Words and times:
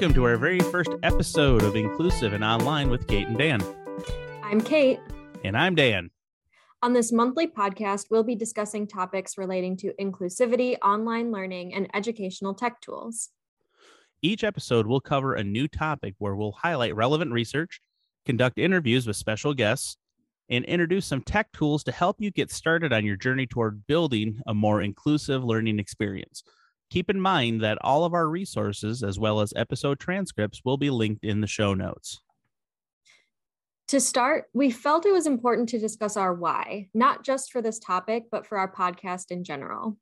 Welcome 0.00 0.14
to 0.14 0.24
our 0.24 0.38
very 0.38 0.60
first 0.60 0.88
episode 1.02 1.62
of 1.62 1.76
Inclusive 1.76 2.32
and 2.32 2.42
Online 2.42 2.88
with 2.88 3.06
Kate 3.06 3.26
and 3.26 3.36
Dan. 3.36 3.62
I'm 4.42 4.62
Kate. 4.62 4.98
And 5.44 5.54
I'm 5.54 5.74
Dan. 5.74 6.08
On 6.82 6.94
this 6.94 7.12
monthly 7.12 7.46
podcast, 7.46 8.06
we'll 8.10 8.24
be 8.24 8.34
discussing 8.34 8.86
topics 8.86 9.36
relating 9.36 9.76
to 9.76 9.92
inclusivity, 10.00 10.78
online 10.82 11.30
learning, 11.30 11.74
and 11.74 11.86
educational 11.92 12.54
tech 12.54 12.80
tools. 12.80 13.28
Each 14.22 14.42
episode 14.42 14.86
will 14.86 15.02
cover 15.02 15.34
a 15.34 15.44
new 15.44 15.68
topic 15.68 16.14
where 16.16 16.34
we'll 16.34 16.52
highlight 16.52 16.96
relevant 16.96 17.32
research, 17.32 17.82
conduct 18.24 18.56
interviews 18.56 19.06
with 19.06 19.16
special 19.16 19.52
guests, 19.52 19.98
and 20.48 20.64
introduce 20.64 21.04
some 21.04 21.20
tech 21.20 21.52
tools 21.52 21.84
to 21.84 21.92
help 21.92 22.16
you 22.20 22.30
get 22.30 22.50
started 22.50 22.90
on 22.94 23.04
your 23.04 23.16
journey 23.16 23.46
toward 23.46 23.86
building 23.86 24.40
a 24.46 24.54
more 24.54 24.80
inclusive 24.80 25.44
learning 25.44 25.78
experience. 25.78 26.42
Keep 26.90 27.08
in 27.08 27.20
mind 27.20 27.62
that 27.62 27.78
all 27.82 28.04
of 28.04 28.14
our 28.14 28.28
resources, 28.28 29.04
as 29.04 29.18
well 29.18 29.40
as 29.40 29.52
episode 29.54 30.00
transcripts, 30.00 30.62
will 30.64 30.76
be 30.76 30.90
linked 30.90 31.24
in 31.24 31.40
the 31.40 31.46
show 31.46 31.72
notes. 31.72 32.20
To 33.88 34.00
start, 34.00 34.46
we 34.52 34.70
felt 34.70 35.06
it 35.06 35.12
was 35.12 35.26
important 35.26 35.68
to 35.70 35.78
discuss 35.78 36.16
our 36.16 36.34
why, 36.34 36.88
not 36.92 37.24
just 37.24 37.52
for 37.52 37.62
this 37.62 37.78
topic, 37.78 38.24
but 38.30 38.46
for 38.46 38.58
our 38.58 38.72
podcast 38.72 39.30
in 39.30 39.44
general. 39.44 39.98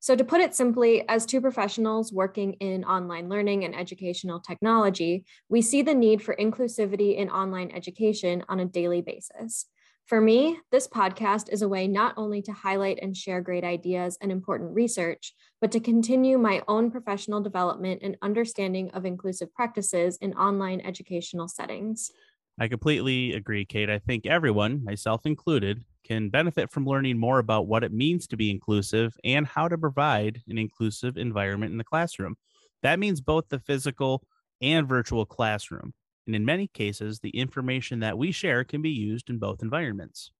So, 0.00 0.14
to 0.14 0.24
put 0.24 0.40
it 0.40 0.54
simply, 0.54 1.08
as 1.08 1.26
two 1.26 1.40
professionals 1.40 2.12
working 2.12 2.52
in 2.54 2.84
online 2.84 3.28
learning 3.28 3.64
and 3.64 3.74
educational 3.74 4.38
technology, 4.38 5.24
we 5.48 5.60
see 5.60 5.82
the 5.82 5.94
need 5.94 6.22
for 6.22 6.36
inclusivity 6.36 7.16
in 7.16 7.30
online 7.30 7.72
education 7.72 8.44
on 8.48 8.60
a 8.60 8.64
daily 8.64 9.02
basis. 9.02 9.66
For 10.08 10.22
me, 10.22 10.58
this 10.72 10.88
podcast 10.88 11.52
is 11.52 11.60
a 11.60 11.68
way 11.68 11.86
not 11.86 12.14
only 12.16 12.40
to 12.40 12.52
highlight 12.52 12.98
and 13.02 13.14
share 13.14 13.42
great 13.42 13.62
ideas 13.62 14.16
and 14.22 14.32
important 14.32 14.74
research, 14.74 15.34
but 15.60 15.70
to 15.72 15.80
continue 15.80 16.38
my 16.38 16.62
own 16.66 16.90
professional 16.90 17.42
development 17.42 18.00
and 18.02 18.16
understanding 18.22 18.90
of 18.92 19.04
inclusive 19.04 19.52
practices 19.52 20.16
in 20.22 20.32
online 20.32 20.80
educational 20.80 21.46
settings. 21.46 22.10
I 22.58 22.68
completely 22.68 23.34
agree, 23.34 23.66
Kate. 23.66 23.90
I 23.90 23.98
think 23.98 24.24
everyone, 24.24 24.82
myself 24.82 25.26
included, 25.26 25.84
can 26.04 26.30
benefit 26.30 26.72
from 26.72 26.86
learning 26.86 27.18
more 27.18 27.38
about 27.38 27.66
what 27.66 27.84
it 27.84 27.92
means 27.92 28.26
to 28.28 28.38
be 28.38 28.50
inclusive 28.50 29.14
and 29.24 29.46
how 29.46 29.68
to 29.68 29.76
provide 29.76 30.40
an 30.48 30.56
inclusive 30.56 31.18
environment 31.18 31.72
in 31.72 31.76
the 31.76 31.84
classroom. 31.84 32.36
That 32.82 32.98
means 32.98 33.20
both 33.20 33.50
the 33.50 33.58
physical 33.58 34.22
and 34.62 34.88
virtual 34.88 35.26
classroom 35.26 35.92
and 36.28 36.36
in 36.36 36.44
many 36.44 36.66
cases, 36.66 37.20
the 37.20 37.30
information 37.30 38.00
that 38.00 38.18
we 38.18 38.32
share 38.32 38.62
can 38.62 38.82
be 38.82 38.90
used 38.90 39.30
in 39.30 39.38
both 39.38 39.62
environments. 39.62 40.30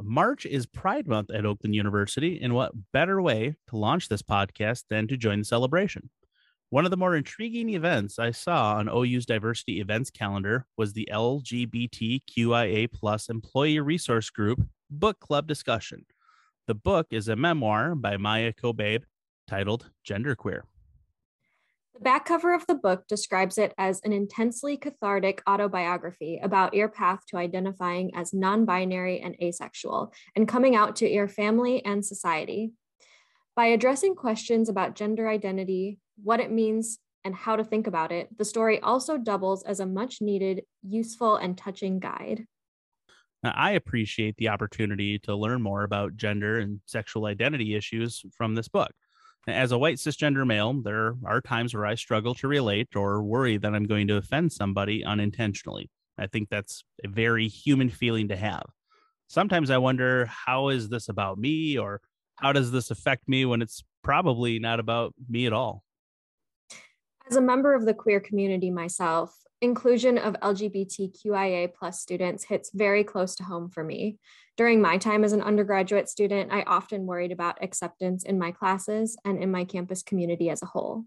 March 0.00 0.46
is 0.46 0.66
Pride 0.66 1.08
Month 1.08 1.32
at 1.32 1.44
Oakland 1.44 1.74
University, 1.74 2.40
and 2.40 2.54
what 2.54 2.72
better 2.92 3.20
way 3.20 3.56
to 3.68 3.76
launch 3.76 4.08
this 4.08 4.22
podcast 4.22 4.84
than 4.88 5.08
to 5.08 5.16
join 5.16 5.40
the 5.40 5.44
celebration? 5.44 6.10
One 6.70 6.84
of 6.84 6.92
the 6.92 6.96
more 6.96 7.16
intriguing 7.16 7.70
events 7.70 8.20
I 8.20 8.30
saw 8.30 8.74
on 8.74 8.88
OU's 8.88 9.26
diversity 9.26 9.80
events 9.80 10.10
calendar 10.10 10.66
was 10.76 10.92
the 10.92 11.08
LGBTQIA 11.12 12.92
plus 12.92 13.28
employee 13.28 13.80
resource 13.80 14.30
group 14.30 14.64
book 14.90 15.18
club 15.18 15.48
discussion. 15.48 16.06
The 16.68 16.74
book 16.74 17.08
is 17.10 17.26
a 17.26 17.34
memoir 17.34 17.96
by 17.96 18.16
Maia 18.16 18.52
Kobabe 18.52 19.02
titled 19.48 19.90
Genderqueer. 20.08 20.62
The 21.94 22.00
back 22.00 22.24
cover 22.24 22.52
of 22.52 22.66
the 22.66 22.74
book 22.74 23.06
describes 23.06 23.56
it 23.56 23.72
as 23.78 24.00
an 24.02 24.12
intensely 24.12 24.76
cathartic 24.76 25.42
autobiography 25.48 26.40
about 26.42 26.74
your 26.74 26.88
path 26.88 27.20
to 27.28 27.36
identifying 27.36 28.16
as 28.16 28.34
non 28.34 28.64
binary 28.64 29.20
and 29.20 29.36
asexual 29.40 30.12
and 30.34 30.48
coming 30.48 30.74
out 30.74 30.96
to 30.96 31.08
your 31.08 31.28
family 31.28 31.84
and 31.84 32.04
society. 32.04 32.72
By 33.54 33.66
addressing 33.66 34.16
questions 34.16 34.68
about 34.68 34.96
gender 34.96 35.28
identity, 35.28 36.00
what 36.22 36.40
it 36.40 36.50
means, 36.50 36.98
and 37.22 37.34
how 37.34 37.54
to 37.54 37.64
think 37.64 37.86
about 37.86 38.10
it, 38.10 38.36
the 38.36 38.44
story 38.44 38.80
also 38.80 39.16
doubles 39.16 39.62
as 39.62 39.78
a 39.78 39.86
much 39.86 40.20
needed, 40.20 40.62
useful, 40.82 41.36
and 41.36 41.56
touching 41.56 42.00
guide. 42.00 42.44
I 43.44 43.72
appreciate 43.72 44.36
the 44.36 44.48
opportunity 44.48 45.18
to 45.20 45.36
learn 45.36 45.62
more 45.62 45.84
about 45.84 46.16
gender 46.16 46.58
and 46.58 46.80
sexual 46.86 47.26
identity 47.26 47.74
issues 47.74 48.24
from 48.36 48.54
this 48.54 48.68
book. 48.68 48.92
As 49.46 49.72
a 49.72 49.78
white 49.78 49.96
cisgender 49.96 50.46
male, 50.46 50.72
there 50.72 51.16
are 51.24 51.42
times 51.42 51.74
where 51.74 51.84
I 51.84 51.96
struggle 51.96 52.34
to 52.36 52.48
relate 52.48 52.96
or 52.96 53.22
worry 53.22 53.58
that 53.58 53.74
I'm 53.74 53.84
going 53.84 54.08
to 54.08 54.16
offend 54.16 54.52
somebody 54.52 55.04
unintentionally. 55.04 55.90
I 56.16 56.28
think 56.28 56.48
that's 56.48 56.82
a 57.04 57.08
very 57.08 57.48
human 57.48 57.90
feeling 57.90 58.28
to 58.28 58.36
have. 58.36 58.64
Sometimes 59.26 59.70
I 59.70 59.78
wonder, 59.78 60.26
how 60.26 60.68
is 60.68 60.88
this 60.88 61.10
about 61.10 61.38
me 61.38 61.76
or 61.76 62.00
how 62.36 62.52
does 62.52 62.72
this 62.72 62.90
affect 62.90 63.28
me 63.28 63.44
when 63.44 63.60
it's 63.60 63.84
probably 64.02 64.58
not 64.58 64.80
about 64.80 65.14
me 65.28 65.46
at 65.46 65.52
all? 65.52 65.82
As 67.28 67.36
a 67.36 67.42
member 67.42 67.74
of 67.74 67.84
the 67.84 67.94
queer 67.94 68.20
community 68.20 68.70
myself, 68.70 69.34
inclusion 69.60 70.18
of 70.18 70.34
LGBTQIA 70.34 71.72
plus 71.74 72.00
students 72.00 72.44
hits 72.44 72.70
very 72.74 73.04
close 73.04 73.34
to 73.36 73.44
home 73.44 73.70
for 73.70 73.82
me. 73.82 74.18
During 74.56 74.80
my 74.80 74.98
time 74.98 75.24
as 75.24 75.32
an 75.32 75.40
undergraduate 75.40 76.08
student, 76.08 76.52
I 76.52 76.62
often 76.62 77.06
worried 77.06 77.32
about 77.32 77.62
acceptance 77.62 78.24
in 78.24 78.38
my 78.38 78.52
classes 78.52 79.16
and 79.24 79.42
in 79.42 79.50
my 79.50 79.64
campus 79.64 80.02
community 80.02 80.50
as 80.50 80.62
a 80.62 80.66
whole. 80.66 81.04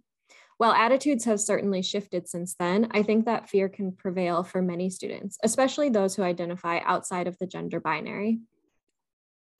While 0.58 0.74
attitudes 0.74 1.26
have 1.26 1.40
certainly 1.40 1.84
shifted 1.84 2.28
since 2.28 2.56
then, 2.56 2.88
I 2.92 3.04
think 3.04 3.26
that 3.26 3.48
fear 3.48 3.70
can 3.70 3.92
prevail 3.92 4.44
for 4.44 4.62
many 4.62 4.90
students, 4.90 5.38
especially 5.44 5.90
those 5.90 6.16
who 6.16 6.24
identify 6.24 6.80
outside 6.80 7.28
of 7.28 7.38
the 7.38 7.46
gender 7.46 7.80
binary. 7.80 8.40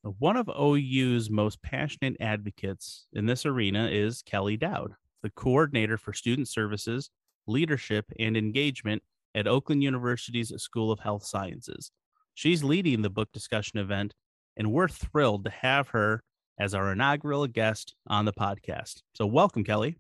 One 0.02 0.38
of 0.38 0.50
OU's 0.50 1.30
most 1.30 1.62
passionate 1.62 2.18
advocates 2.20 3.06
in 3.14 3.28
this 3.28 3.46
arena 3.46 3.90
is 3.92 4.24
Kelli 4.24 4.60
Dowd, 4.60 4.94
the 5.22 5.30
coordinator 5.30 5.98
for 5.98 6.14
student 6.14 6.48
services 6.48 7.12
leadership, 7.48 8.06
and 8.20 8.38
engagement 8.38 9.02
at 9.36 9.48
Oakland 9.48 9.84
University's 9.84 10.54
School 10.58 10.92
of 10.92 11.00
Health 11.00 11.26
Sciences. 11.26 11.92
She's 12.34 12.64
leading 12.64 13.02
the 13.02 13.10
book 13.10 13.30
discussion 13.32 13.80
event, 13.80 14.14
and 14.56 14.72
we're 14.72 14.88
thrilled 14.88 15.46
to 15.46 15.52
have 15.52 15.90
her 15.90 16.24
as 16.60 16.74
our 16.74 16.92
inaugural 16.92 17.48
guest 17.48 17.96
on 18.08 18.26
the 18.26 18.34
podcast. 18.34 19.02
So, 19.14 19.26
welcome, 19.26 19.64
Kelli. 19.64 19.96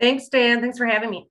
Thanks, 0.00 0.28
Dan. 0.28 0.60
Thanks 0.60 0.78
for 0.78 0.86
having 0.86 1.10
me. 1.10 1.28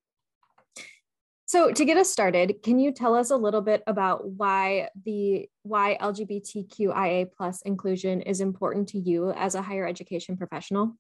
So, 1.46 1.72
to 1.72 1.84
get 1.84 1.98
us 1.98 2.10
started, 2.10 2.64
can 2.64 2.80
you 2.80 2.94
tell 2.94 3.14
us 3.14 3.30
a 3.30 3.36
little 3.36 3.60
bit 3.60 3.84
about 3.86 4.30
why 4.30 4.88
the 5.04 5.50
why 5.64 5.98
LGBTQIA 6.02 7.28
plus 7.36 7.62
inclusion 7.64 8.22
is 8.22 8.40
important 8.40 8.88
to 8.90 9.00
you 9.00 9.32
as 9.32 9.56
a 9.56 9.62
higher 9.62 9.86
education 9.86 10.38
professional? 10.38 10.96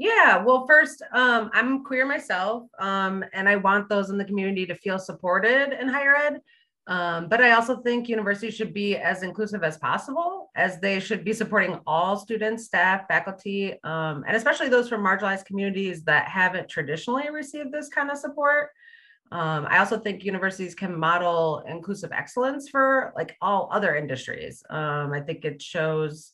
Yeah, 0.00 0.42
well, 0.42 0.66
first, 0.66 1.02
um, 1.12 1.50
I'm 1.52 1.84
queer 1.84 2.06
myself, 2.06 2.62
um, 2.78 3.22
and 3.34 3.46
I 3.46 3.56
want 3.56 3.90
those 3.90 4.08
in 4.08 4.16
the 4.16 4.24
community 4.24 4.64
to 4.64 4.74
feel 4.74 4.98
supported 4.98 5.78
in 5.78 5.88
higher 5.88 6.16
ed. 6.16 6.40
Um, 6.86 7.28
but 7.28 7.42
I 7.42 7.50
also 7.50 7.82
think 7.82 8.08
universities 8.08 8.54
should 8.54 8.72
be 8.72 8.96
as 8.96 9.22
inclusive 9.22 9.62
as 9.62 9.76
possible, 9.76 10.50
as 10.56 10.80
they 10.80 11.00
should 11.00 11.22
be 11.22 11.34
supporting 11.34 11.80
all 11.86 12.16
students, 12.16 12.64
staff, 12.64 13.06
faculty, 13.08 13.74
um, 13.84 14.24
and 14.26 14.34
especially 14.34 14.70
those 14.70 14.88
from 14.88 15.02
marginalized 15.02 15.44
communities 15.44 16.02
that 16.04 16.28
haven't 16.28 16.70
traditionally 16.70 17.28
received 17.28 17.70
this 17.70 17.90
kind 17.90 18.10
of 18.10 18.16
support. 18.16 18.70
Um, 19.30 19.66
I 19.68 19.80
also 19.80 19.98
think 19.98 20.24
universities 20.24 20.74
can 20.74 20.98
model 20.98 21.62
inclusive 21.68 22.10
excellence 22.10 22.70
for 22.70 23.12
like 23.14 23.36
all 23.42 23.68
other 23.70 23.96
industries. 23.96 24.64
Um, 24.70 25.12
I 25.12 25.20
think 25.20 25.44
it 25.44 25.60
shows 25.60 26.32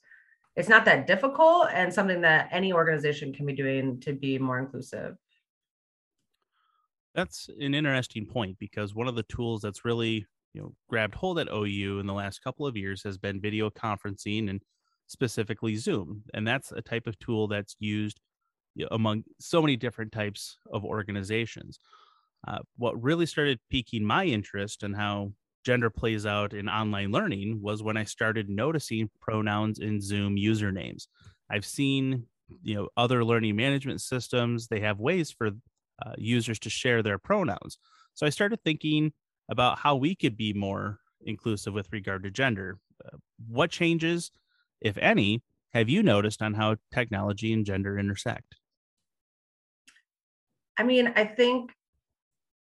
it's 0.56 0.68
not 0.68 0.84
that 0.86 1.06
difficult 1.06 1.68
and 1.72 1.92
something 1.92 2.22
that 2.22 2.48
any 2.50 2.72
organization 2.72 3.32
can 3.32 3.46
be 3.46 3.52
doing 3.52 4.00
to 4.00 4.12
be 4.12 4.38
more 4.38 4.58
inclusive. 4.58 5.16
That's 7.14 7.48
an 7.60 7.74
interesting 7.74 8.26
point 8.26 8.58
because 8.58 8.94
one 8.94 9.08
of 9.08 9.16
the 9.16 9.22
tools 9.24 9.62
that's 9.62 9.84
really 9.84 10.26
you 10.54 10.62
know 10.62 10.74
grabbed 10.88 11.14
hold 11.14 11.38
at 11.38 11.48
OU 11.52 12.00
in 12.00 12.06
the 12.06 12.14
last 12.14 12.42
couple 12.42 12.66
of 12.66 12.76
years 12.76 13.02
has 13.02 13.18
been 13.18 13.40
video 13.40 13.70
conferencing 13.70 14.50
and 14.50 14.62
specifically 15.06 15.76
Zoom, 15.76 16.22
and 16.34 16.46
that's 16.46 16.72
a 16.72 16.82
type 16.82 17.06
of 17.06 17.18
tool 17.18 17.46
that's 17.46 17.76
used 17.78 18.20
among 18.90 19.24
so 19.38 19.62
many 19.62 19.76
different 19.76 20.12
types 20.12 20.58
of 20.72 20.84
organizations. 20.84 21.78
Uh, 22.46 22.58
what 22.76 23.00
really 23.02 23.26
started 23.26 23.58
piquing 23.70 24.04
my 24.04 24.24
interest 24.24 24.82
and 24.82 24.94
in 24.94 25.00
how 25.00 25.32
gender 25.66 25.90
plays 25.90 26.24
out 26.24 26.54
in 26.54 26.68
online 26.68 27.10
learning 27.10 27.60
was 27.60 27.82
when 27.82 27.96
I 27.96 28.04
started 28.04 28.48
noticing 28.48 29.10
pronouns 29.20 29.80
in 29.80 30.00
Zoom 30.00 30.36
usernames. 30.36 31.08
I've 31.50 31.66
seen, 31.66 32.26
you 32.62 32.76
know, 32.76 32.88
other 32.96 33.24
learning 33.24 33.56
management 33.56 34.00
systems, 34.00 34.68
they 34.68 34.78
have 34.80 35.00
ways 35.00 35.32
for 35.32 35.48
uh, 35.48 36.12
users 36.18 36.60
to 36.60 36.70
share 36.70 37.02
their 37.02 37.18
pronouns. 37.18 37.78
So 38.14 38.24
I 38.24 38.30
started 38.30 38.60
thinking 38.62 39.12
about 39.48 39.80
how 39.80 39.96
we 39.96 40.14
could 40.14 40.36
be 40.36 40.52
more 40.52 41.00
inclusive 41.22 41.74
with 41.74 41.92
regard 41.92 42.22
to 42.22 42.30
gender. 42.30 42.78
Uh, 43.04 43.16
what 43.48 43.72
changes, 43.72 44.30
if 44.80 44.96
any, 44.98 45.42
have 45.74 45.88
you 45.88 46.00
noticed 46.00 46.42
on 46.42 46.54
how 46.54 46.76
technology 46.94 47.52
and 47.52 47.66
gender 47.66 47.98
intersect? 47.98 48.54
I 50.78 50.84
mean, 50.84 51.12
I 51.16 51.24
think 51.24 51.72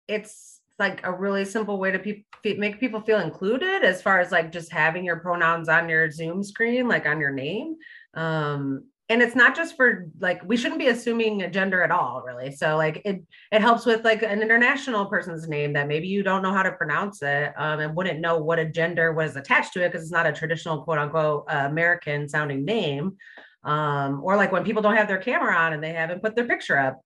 it's 0.09 0.60
like 0.81 1.07
a 1.07 1.13
really 1.13 1.45
simple 1.45 1.79
way 1.79 1.93
to 1.93 1.99
pe- 1.99 2.57
make 2.57 2.81
people 2.81 3.01
feel 3.01 3.21
included 3.21 3.85
as 3.85 4.03
far 4.03 4.19
as 4.19 4.33
like 4.33 4.51
just 4.51 4.73
having 4.73 5.05
your 5.05 5.21
pronouns 5.21 5.69
on 5.69 5.89
your 5.89 6.11
zoom 6.11 6.43
screen 6.43 6.89
like 6.89 7.07
on 7.07 7.21
your 7.21 7.31
name. 7.31 7.77
Um 8.15 8.85
and 9.11 9.23
it's 9.23 9.35
not 9.35 9.57
just 9.57 9.77
for 9.77 10.07
like 10.21 10.41
we 10.45 10.57
shouldn't 10.57 10.79
be 10.79 10.87
assuming 10.87 11.43
a 11.43 11.51
gender 11.51 11.83
at 11.83 11.91
all 11.91 12.23
really. 12.25 12.53
So 12.53 12.77
like 12.77 13.03
it 13.05 13.23
it 13.53 13.61
helps 13.61 13.85
with 13.85 14.05
like 14.05 14.23
an 14.23 14.41
international 14.41 15.07
person's 15.07 15.49
name 15.49 15.73
that 15.75 15.89
maybe 15.89 16.07
you 16.07 16.23
don't 16.23 16.43
know 16.43 16.53
how 16.53 16.63
to 16.63 16.73
pronounce 16.73 17.21
it 17.21 17.53
um, 17.59 17.81
and 17.81 17.95
wouldn't 17.95 18.21
know 18.21 18.39
what 18.39 18.61
a 18.61 18.65
gender 18.65 19.13
was 19.13 19.37
attached 19.37 19.73
to 19.75 19.85
it 19.85 19.91
because 19.91 20.03
it's 20.05 20.13
not 20.13 20.27
a 20.27 20.33
traditional 20.33 20.83
quote 20.85 20.99
unquote 20.99 21.45
uh, 21.51 21.67
american 21.69 22.29
sounding 22.29 22.65
name. 22.65 23.17
Um, 23.63 24.23
or 24.25 24.37
like 24.37 24.53
when 24.53 24.65
people 24.65 24.81
don't 24.81 24.97
have 24.97 25.09
their 25.09 25.19
camera 25.19 25.55
on 25.55 25.75
and 25.75 25.85
they 25.85 25.93
haven't 25.93 26.23
put 26.23 26.35
their 26.35 26.47
picture 26.47 26.79
up 26.79 27.01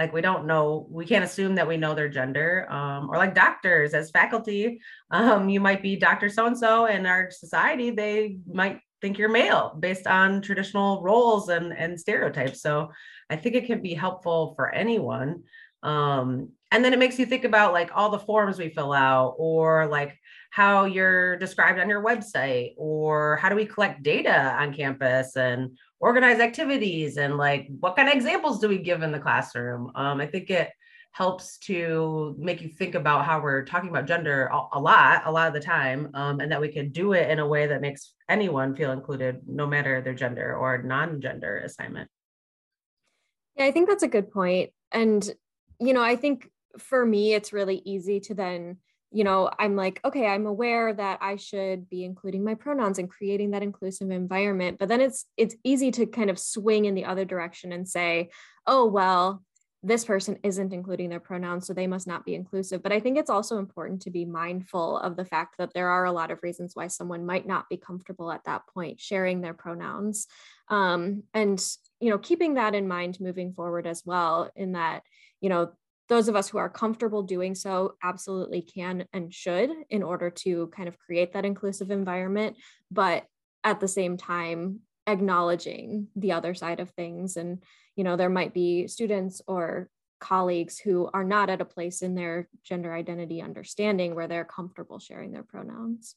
like 0.00 0.12
we 0.12 0.20
don't 0.20 0.46
know 0.46 0.86
we 0.90 1.04
can't 1.04 1.24
assume 1.24 1.54
that 1.54 1.68
we 1.68 1.76
know 1.76 1.94
their 1.94 2.08
gender 2.08 2.66
um, 2.70 3.08
or 3.10 3.16
like 3.16 3.34
doctors 3.34 3.94
as 3.94 4.10
faculty 4.10 4.80
um, 5.10 5.48
you 5.48 5.60
might 5.60 5.82
be 5.82 5.94
dr 5.94 6.28
so 6.30 6.46
and 6.46 6.58
so 6.58 6.86
in 6.86 7.06
our 7.06 7.30
society 7.30 7.90
they 7.90 8.38
might 8.52 8.80
think 9.00 9.18
you're 9.18 9.28
male 9.28 9.76
based 9.78 10.06
on 10.06 10.42
traditional 10.42 11.02
roles 11.02 11.48
and, 11.48 11.72
and 11.72 11.98
stereotypes. 11.98 12.60
So 12.60 12.90
I 13.28 13.36
think 13.36 13.54
it 13.54 13.66
can 13.66 13.82
be 13.82 13.94
helpful 13.94 14.54
for 14.56 14.70
anyone. 14.70 15.44
Um, 15.82 16.50
and 16.70 16.84
then 16.84 16.92
it 16.92 16.98
makes 16.98 17.18
you 17.18 17.26
think 17.26 17.44
about 17.44 17.72
like 17.72 17.90
all 17.94 18.10
the 18.10 18.18
forms 18.18 18.58
we 18.58 18.68
fill 18.68 18.92
out 18.92 19.34
or 19.38 19.86
like 19.86 20.18
how 20.50 20.84
you're 20.84 21.36
described 21.36 21.78
on 21.78 21.88
your 21.88 22.02
website 22.02 22.74
or 22.76 23.36
how 23.36 23.48
do 23.48 23.54
we 23.54 23.64
collect 23.64 24.02
data 24.02 24.56
on 24.60 24.74
campus 24.74 25.36
and 25.36 25.78
organize 26.00 26.40
activities 26.40 27.16
and 27.16 27.36
like 27.36 27.68
what 27.80 27.96
kind 27.96 28.08
of 28.08 28.14
examples 28.14 28.58
do 28.60 28.68
we 28.68 28.78
give 28.78 29.02
in 29.02 29.12
the 29.12 29.18
classroom 29.18 29.90
um, 29.94 30.20
i 30.20 30.26
think 30.26 30.50
it 30.50 30.70
helps 31.12 31.58
to 31.58 32.36
make 32.38 32.60
you 32.60 32.68
think 32.68 32.94
about 32.94 33.24
how 33.24 33.40
we're 33.40 33.64
talking 33.64 33.90
about 33.90 34.06
gender 34.06 34.48
a, 34.52 34.78
a 34.78 34.80
lot, 34.80 35.22
a 35.24 35.32
lot 35.32 35.48
of 35.48 35.54
the 35.54 35.60
time, 35.60 36.08
um, 36.14 36.40
and 36.40 36.50
that 36.52 36.60
we 36.60 36.68
can 36.68 36.90
do 36.90 37.12
it 37.12 37.28
in 37.30 37.40
a 37.40 37.46
way 37.46 37.66
that 37.66 37.80
makes 37.80 38.14
anyone 38.28 38.76
feel 38.76 38.92
included, 38.92 39.40
no 39.46 39.66
matter 39.66 40.00
their 40.00 40.14
gender 40.14 40.56
or 40.56 40.82
non-gender 40.82 41.58
assignment. 41.58 42.08
Yeah, 43.56 43.64
I 43.64 43.72
think 43.72 43.88
that's 43.88 44.04
a 44.04 44.08
good. 44.08 44.28
And, 44.92 45.34
you 45.80 45.92
know, 45.92 46.02
I 46.02 46.16
think 46.16 46.50
for 46.78 47.04
me, 47.04 47.34
it's 47.34 47.52
really 47.52 47.82
easy 47.84 48.20
to 48.20 48.34
then, 48.34 48.76
you 49.12 49.24
know, 49.24 49.50
I'm 49.58 49.74
like, 49.74 50.00
okay, 50.04 50.26
I'm 50.26 50.46
aware 50.46 50.92
that 50.92 51.18
I 51.20 51.36
should 51.36 51.88
be 51.88 52.04
including 52.04 52.44
my 52.44 52.54
pronouns 52.54 52.98
and 52.98 53.10
creating 53.10 53.50
that 53.50 53.62
inclusive 53.62 54.10
environment. 54.10 54.78
But 54.78 54.88
then 54.88 55.00
it's 55.00 55.26
it's 55.36 55.56
easy 55.64 55.90
to 55.92 56.06
kind 56.06 56.30
of 56.30 56.38
swing 56.38 56.84
in 56.84 56.94
the 56.94 57.06
other 57.06 57.24
direction 57.24 57.72
and 57.72 57.88
say, 57.88 58.30
oh, 58.66 58.86
well, 58.86 59.42
this 59.82 60.04
person 60.04 60.38
isn't 60.42 60.74
including 60.74 61.08
their 61.08 61.20
pronouns, 61.20 61.66
so 61.66 61.72
they 61.72 61.86
must 61.86 62.06
not 62.06 62.24
be 62.24 62.34
inclusive. 62.34 62.82
But 62.82 62.92
I 62.92 63.00
think 63.00 63.16
it's 63.16 63.30
also 63.30 63.58
important 63.58 64.02
to 64.02 64.10
be 64.10 64.26
mindful 64.26 64.98
of 64.98 65.16
the 65.16 65.24
fact 65.24 65.54
that 65.58 65.72
there 65.72 65.88
are 65.88 66.04
a 66.04 66.12
lot 66.12 66.30
of 66.30 66.42
reasons 66.42 66.72
why 66.74 66.88
someone 66.88 67.24
might 67.24 67.46
not 67.46 67.68
be 67.68 67.78
comfortable 67.78 68.30
at 68.30 68.44
that 68.44 68.62
point 68.74 69.00
sharing 69.00 69.40
their 69.40 69.54
pronouns. 69.54 70.26
Um, 70.68 71.22
and, 71.32 71.64
you 71.98 72.10
know, 72.10 72.18
keeping 72.18 72.54
that 72.54 72.74
in 72.74 72.86
mind 72.86 73.18
moving 73.20 73.54
forward 73.54 73.86
as 73.86 74.02
well, 74.04 74.50
in 74.54 74.72
that, 74.72 75.02
you 75.40 75.48
know, 75.48 75.72
those 76.10 76.28
of 76.28 76.34
us 76.34 76.48
who 76.48 76.58
are 76.58 76.68
comfortable 76.68 77.22
doing 77.22 77.54
so 77.54 77.94
absolutely 78.02 78.60
can 78.60 79.06
and 79.12 79.32
should 79.32 79.70
in 79.88 80.02
order 80.02 80.28
to 80.28 80.66
kind 80.76 80.88
of 80.88 80.98
create 80.98 81.32
that 81.32 81.44
inclusive 81.44 81.92
environment. 81.92 82.56
But 82.90 83.26
at 83.62 83.78
the 83.78 83.88
same 83.88 84.16
time, 84.16 84.80
acknowledging 85.06 86.08
the 86.16 86.32
other 86.32 86.52
side 86.52 86.80
of 86.80 86.90
things 86.90 87.36
and 87.36 87.62
you 87.96 88.04
know 88.04 88.16
there 88.16 88.28
might 88.28 88.52
be 88.52 88.86
students 88.86 89.40
or 89.46 89.88
colleagues 90.20 90.78
who 90.78 91.08
are 91.14 91.24
not 91.24 91.48
at 91.48 91.62
a 91.62 91.64
place 91.64 92.02
in 92.02 92.14
their 92.14 92.48
gender 92.62 92.92
identity 92.92 93.40
understanding 93.40 94.14
where 94.14 94.28
they're 94.28 94.44
comfortable 94.44 94.98
sharing 94.98 95.32
their 95.32 95.42
pronouns 95.42 96.14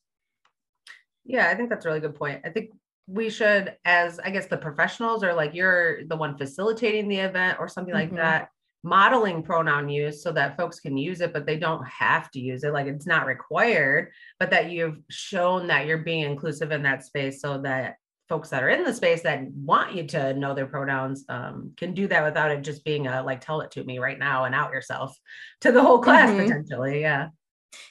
yeah 1.24 1.48
i 1.48 1.56
think 1.56 1.70
that's 1.70 1.86
a 1.86 1.88
really 1.88 2.02
good 2.02 2.14
point 2.14 2.42
i 2.44 2.50
think 2.50 2.72
we 3.08 3.30
should 3.30 3.76
as 3.86 4.20
i 4.20 4.30
guess 4.30 4.48
the 4.48 4.58
professionals 4.58 5.24
or 5.24 5.34
like 5.34 5.54
you're 5.56 6.04
the 6.06 6.18
one 6.18 6.38
facilitating 6.38 7.08
the 7.08 7.18
event 7.18 7.58
or 7.60 7.70
something 7.70 7.96
mm-hmm. 7.96 8.16
like 8.16 8.22
that 8.22 8.50
modeling 8.84 9.42
pronoun 9.42 9.88
use 9.88 10.22
so 10.22 10.32
that 10.32 10.58
folks 10.58 10.80
can 10.80 10.98
use 10.98 11.22
it 11.22 11.32
but 11.32 11.46
they 11.46 11.58
don't 11.58 11.86
have 11.88 12.30
to 12.30 12.40
use 12.40 12.64
it 12.64 12.74
like 12.74 12.86
it's 12.86 13.08
not 13.08 13.26
required 13.26 14.12
but 14.40 14.50
that 14.50 14.70
you've 14.70 15.00
shown 15.10 15.68
that 15.68 15.86
you're 15.86 16.00
being 16.00 16.24
inclusive 16.24 16.72
in 16.72 16.84
that 16.84 17.04
space 17.04 17.42
so 17.42 17.58
that 17.60 17.96
folks 18.28 18.50
that 18.50 18.64
are 18.64 18.70
in 18.70 18.84
the 18.84 18.94
space 18.94 19.22
that 19.22 19.50
want 19.52 19.94
you 19.94 20.06
to 20.06 20.34
know 20.34 20.54
their 20.54 20.66
pronouns 20.66 21.26
um, 21.30 21.72
can 21.78 21.94
do 21.94 22.08
that 22.08 22.24
without 22.24 22.52
it 22.52 22.62
just 22.62 22.84
being 22.84 23.08
a 23.08 23.24
like 23.24 23.40
tell 23.40 23.62
it 23.62 23.72
to 23.72 23.84
me 23.84 24.00
right 24.00 24.20
now 24.20 24.44
and 24.44 24.56
out 24.56 24.74
yourself 24.74 25.18
to 25.62 25.72
the 25.72 25.82
whole 25.82 26.00
class 26.00 26.30
mm-hmm. 26.30 26.42
potentially 26.42 27.02
yeah 27.02 27.30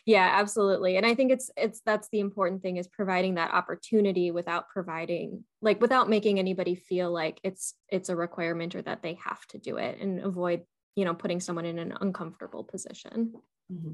yeah 0.06 0.30
absolutely 0.34 0.96
and 0.96 1.04
i 1.04 1.14
think 1.14 1.32
it's 1.32 1.50
it's 1.56 1.80
that's 1.84 2.08
the 2.12 2.20
important 2.20 2.62
thing 2.62 2.76
is 2.76 2.86
providing 2.86 3.34
that 3.34 3.52
opportunity 3.52 4.30
without 4.30 4.68
providing 4.68 5.42
like 5.60 5.80
without 5.80 6.08
making 6.08 6.38
anybody 6.38 6.76
feel 6.76 7.10
like 7.10 7.40
it's 7.42 7.74
it's 7.88 8.08
a 8.08 8.14
requirement 8.14 8.76
or 8.76 8.82
that 8.82 9.02
they 9.02 9.14
have 9.24 9.44
to 9.46 9.58
do 9.58 9.78
it 9.78 9.98
and 10.00 10.20
avoid 10.20 10.62
you 10.96 11.04
know 11.04 11.14
putting 11.14 11.40
someone 11.40 11.64
in 11.64 11.78
an 11.78 11.94
uncomfortable 12.00 12.64
position. 12.64 13.34
Mm-hmm. 13.72 13.92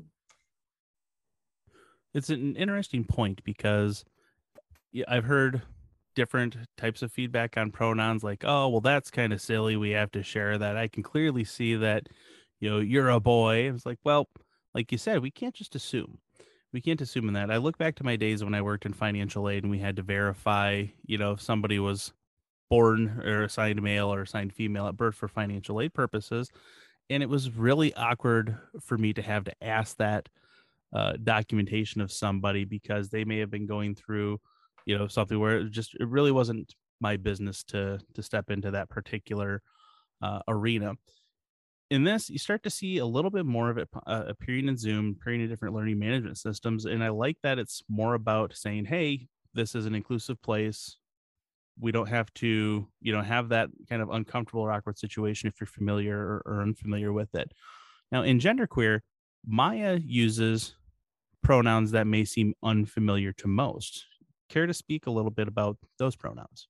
it's 2.15 2.31
an 2.31 2.57
interesting 2.57 3.05
point 3.05 3.45
because 3.45 4.05
i've 5.07 5.25
heard 5.25 5.63
different 6.19 6.57
types 6.77 7.03
of 7.03 7.13
feedback 7.13 7.57
on 7.57 7.71
pronouns 7.71 8.25
like 8.25 8.43
oh 8.45 8.69
well 8.69 8.81
that's 8.81 9.09
kind 9.09 9.33
of 9.33 9.41
silly 9.41 9.77
we 9.77 9.91
have 9.91 10.11
to 10.11 10.21
share 10.21 10.59
that. 10.59 10.77
I 10.77 10.89
can 10.89 11.05
clearly 11.05 11.45
see 11.45 11.77
that 11.77 12.09
you 12.59 12.69
know 12.69 12.81
you're 12.81 13.09
a 13.09 13.21
boy. 13.21 13.71
It's 13.73 13.87
like 13.87 14.01
well 14.03 14.29
like 14.75 14.91
you 14.91 14.99
said 14.99 15.21
we 15.21 15.31
can't 15.31 15.55
just 15.55 15.77
assume. 15.77 16.19
We 16.73 16.81
can't 16.81 17.01
assume 17.01 17.29
in 17.29 17.35
that. 17.35 17.53
I 17.53 17.59
look 17.59 17.79
back 17.79 17.95
to 17.97 18.05
my 18.05 18.17
days 18.17 18.43
when 18.43 18.53
i 18.53 18.63
worked 18.63 18.85
in 18.85 18.95
financial 18.95 19.49
aid 19.49 19.63
and 19.63 19.71
we 19.71 19.79
had 19.79 19.95
to 19.95 20.03
verify 20.03 20.87
you 21.07 21.19
know 21.19 21.31
if 21.31 21.41
somebody 21.41 21.79
was 21.79 22.13
born 22.69 23.23
or 23.25 23.45
assigned 23.45 23.81
male 23.81 24.13
or 24.13 24.23
assigned 24.23 24.53
female 24.53 24.89
at 24.89 24.97
birth 24.97 25.15
for 25.15 25.29
financial 25.29 25.81
aid 25.81 25.95
purposes 25.95 26.51
and 27.11 27.23
it 27.23 27.29
was 27.29 27.51
really 27.51 27.95
awkward 27.95 28.57
for 28.81 28.99
me 28.99 29.13
to 29.13 29.23
have 29.23 29.45
to 29.45 29.65
ask 29.65 29.97
that 29.97 30.29
uh, 30.93 31.15
documentation 31.23 32.01
of 32.01 32.13
somebody 32.13 32.65
because 32.65 33.11
they 33.11 33.25
may 33.25 33.39
have 33.39 33.51
been 33.51 33.67
going 33.67 33.95
through 33.95 34.41
you 34.87 34.97
know 34.97 35.07
something 35.07 35.39
where 35.39 35.59
it 35.59 35.71
just 35.71 35.95
it 36.01 36.09
really 36.09 36.33
wasn't 36.33 36.75
my 37.01 37.17
business 37.17 37.63
to 37.63 37.99
to 38.15 38.23
step 38.23 38.51
into 38.51 38.71
that 38.71 38.89
particular 38.89 39.63
uh, 40.23 40.41
arena. 40.49 40.95
In 41.91 42.05
this 42.05 42.31
you 42.31 42.39
start 42.39 42.63
to 42.63 42.71
see 42.71 42.99
a 42.99 43.07
little 43.07 43.31
bit 43.31 43.47
more 43.47 43.71
of 43.71 43.79
it 43.79 43.89
uh, 44.07 44.25
appearing 44.29 44.69
in 44.69 44.77
zoom 44.77 45.17
appearing 45.21 45.43
in 45.43 45.49
different 45.49 45.75
learning 45.75 45.99
management 45.99 46.37
systems 46.37 46.85
and 46.85 47.03
i 47.03 47.09
like 47.09 47.39
that 47.43 47.59
it's 47.59 47.83
more 47.89 48.13
about 48.13 48.55
saying 48.55 48.85
hey 48.85 49.27
this 49.55 49.75
is 49.75 49.87
an 49.87 49.95
inclusive 49.95 50.41
place 50.43 50.99
we 51.81 51.93
don't 51.93 52.09
have 52.09 52.33
to 52.35 52.87
you 53.01 53.13
know 53.13 53.23
have 53.23 53.49
that 53.51 53.69
kind 53.89 54.03
of 54.03 54.11
uncomfortable 54.11 54.63
or 54.63 54.73
awkward 54.73 54.99
situation 54.99 55.49
if 55.49 55.61
you're 55.61 55.67
familiar 55.67 56.19
or, 56.19 56.43
or 56.47 56.63
unfamiliar 56.63 57.13
with 57.13 57.35
it 57.35 57.53
now 58.13 58.23
in 58.23 58.39
genderqueer 58.39 59.01
maia 59.47 59.99
uses 60.05 60.75
pronouns 61.43 61.93
that 61.93 62.07
may 62.07 62.25
seem 62.25 62.55
unfamiliar 62.63 63.33
to 63.33 63.47
most 63.47 64.05
care 64.49 64.67
to 64.67 64.75
speak 64.75 65.07
a 65.07 65.11
little 65.11 65.31
bit 65.31 65.49
about 65.49 65.77
those 65.99 66.17
pronouns? 66.17 66.69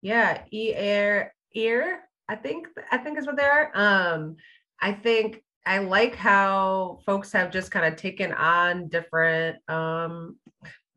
Yeah, 0.00 0.42
ear, 0.50 1.34
ear. 1.54 2.00
I 2.28 2.36
think 2.36 2.68
I 2.90 2.98
think 2.98 3.18
is 3.18 3.26
what 3.26 3.36
they 3.36 3.44
are. 3.44 3.70
Um, 3.74 4.36
I 4.80 4.92
think 4.92 5.42
I 5.64 5.78
like 5.78 6.16
how 6.16 6.98
folks 7.06 7.32
have 7.32 7.52
just 7.52 7.70
kind 7.70 7.86
of 7.86 7.96
taken 7.96 8.32
on 8.32 8.88
different 8.88 9.58
um, 9.68 10.38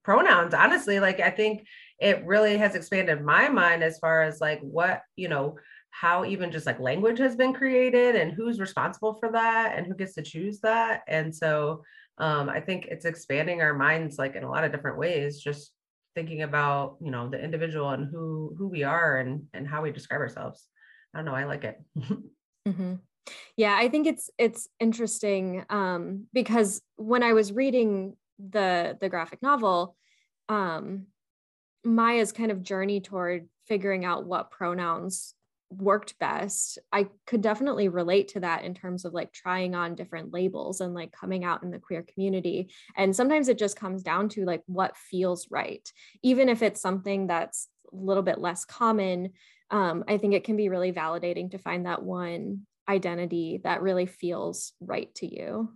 pronouns. 0.03 0.53
Honestly, 0.53 0.99
like 0.99 1.19
I 1.19 1.29
think 1.29 1.65
it 1.99 2.25
really 2.25 2.57
has 2.57 2.75
expanded 2.75 3.21
my 3.21 3.47
mind 3.49 3.83
as 3.83 3.99
far 3.99 4.23
as 4.23 4.41
like 4.41 4.59
what 4.61 5.01
you 5.15 5.29
know 5.29 5.55
how 5.95 6.25
even 6.25 6.51
just 6.51 6.65
like 6.65 6.79
language 6.79 7.19
has 7.19 7.37
been 7.37 7.53
created 7.53 8.17
and 8.17 8.33
who's 8.33 8.59
responsible 8.59 9.13
for 9.13 9.31
that 9.31 9.77
and 9.77 9.87
who 9.87 9.95
gets 9.95 10.13
to 10.13 10.21
choose 10.21 10.59
that. 10.59 11.03
And 11.07 11.33
so 11.33 11.83
um, 12.17 12.49
I 12.49 12.59
think 12.59 12.87
it's 12.87 13.05
expanding 13.05 13.61
our 13.61 13.73
minds 13.73 14.17
like 14.17 14.35
in 14.35 14.43
a 14.43 14.49
lot 14.49 14.65
of 14.65 14.73
different 14.73 14.97
ways, 14.97 15.39
just 15.39 15.71
thinking 16.13 16.41
about, 16.41 16.97
you 17.01 17.11
know, 17.11 17.29
the 17.29 17.41
individual 17.41 17.91
and 17.91 18.09
who 18.11 18.53
who 18.57 18.67
we 18.67 18.83
are 18.83 19.17
and 19.17 19.43
and 19.53 19.65
how 19.65 19.81
we 19.83 19.91
describe 19.91 20.19
ourselves. 20.19 20.67
I 21.13 21.19
don't 21.19 21.25
know, 21.25 21.35
I 21.35 21.45
like 21.45 21.63
it. 21.63 21.81
mm-hmm. 22.67 22.95
Yeah, 23.55 23.75
I 23.77 23.87
think 23.87 24.05
it's 24.05 24.29
it's 24.37 24.67
interesting 24.81 25.63
um, 25.69 26.25
because 26.33 26.81
when 26.97 27.23
I 27.23 27.31
was 27.31 27.53
reading 27.53 28.17
the 28.37 28.97
the 28.99 29.07
graphic 29.07 29.41
novel, 29.41 29.95
um, 30.49 31.07
Maia's 31.85 32.31
kind 32.31 32.51
of 32.51 32.63
journey 32.63 32.99
toward 32.99 33.47
figuring 33.67 34.05
out 34.05 34.25
what 34.25 34.51
pronouns 34.51 35.33
worked 35.71 36.17
best 36.19 36.77
i 36.93 37.07
could 37.25 37.41
definitely 37.41 37.89
relate 37.89 38.27
to 38.29 38.39
that 38.39 38.63
in 38.63 38.75
terms 38.75 39.03
of 39.03 39.13
like 39.13 39.33
trying 39.33 39.73
on 39.73 39.95
different 39.95 40.31
labels 40.31 40.79
and 40.79 40.93
like 40.93 41.11
coming 41.11 41.43
out 41.43 41.63
in 41.63 41.71
the 41.71 41.79
queer 41.79 42.05
community. 42.13 42.69
And 42.95 43.15
sometimes 43.15 43.49
it 43.49 43.57
just 43.57 43.75
comes 43.75 44.03
down 44.03 44.29
to 44.29 44.45
like 44.45 44.61
what 44.67 44.95
feels 44.95 45.47
right. 45.49 45.91
Even 46.21 46.49
if 46.49 46.61
it's 46.61 46.79
something 46.79 47.27
that's 47.27 47.67
a 47.91 47.95
little 47.95 48.23
bit 48.23 48.39
less 48.39 48.65
common 48.65 49.31
um, 49.71 50.03
i 50.07 50.17
think 50.17 50.33
it 50.33 50.43
can 50.43 50.55
be 50.55 50.69
really 50.69 50.91
validating 50.91 51.51
to 51.51 51.57
find 51.57 51.85
that 51.85 52.03
one 52.03 52.65
identity 52.87 53.59
that 53.63 53.81
really 53.81 54.05
feels 54.05 54.73
right 54.79 55.13
to 55.15 55.25
you 55.25 55.69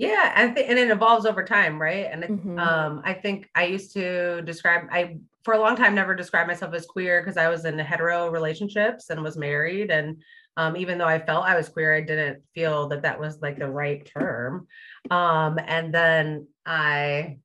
yeah, 0.00 0.52
think 0.54 0.70
and 0.70 0.78
it 0.78 0.90
evolves 0.90 1.26
over 1.26 1.44
time, 1.44 1.80
right? 1.80 2.08
And 2.10 2.24
it, 2.24 2.30
mm-hmm. 2.30 2.58
um, 2.58 3.02
I 3.04 3.12
think 3.12 3.50
I 3.54 3.64
used 3.64 3.92
to 3.92 4.40
describe 4.42 4.84
I 4.90 5.18
for 5.44 5.52
a 5.52 5.60
long 5.60 5.76
time 5.76 5.94
never 5.94 6.14
described 6.14 6.48
myself 6.48 6.72
as 6.72 6.86
queer 6.86 7.20
because 7.20 7.36
I 7.36 7.48
was 7.48 7.66
in 7.66 7.78
hetero 7.78 8.30
relationships 8.30 9.10
and 9.10 9.22
was 9.22 9.36
married. 9.36 9.90
And 9.90 10.22
um, 10.56 10.74
even 10.74 10.96
though 10.96 11.06
I 11.06 11.18
felt 11.18 11.44
I 11.44 11.54
was 11.54 11.68
queer, 11.68 11.94
I 11.94 12.00
didn't 12.00 12.42
feel 12.54 12.88
that 12.88 13.02
that 13.02 13.20
was 13.20 13.42
like 13.42 13.58
the 13.58 13.68
right 13.68 14.02
term. 14.06 14.66
Um, 15.10 15.58
and 15.66 15.92
then 15.92 16.46
I 16.64 17.36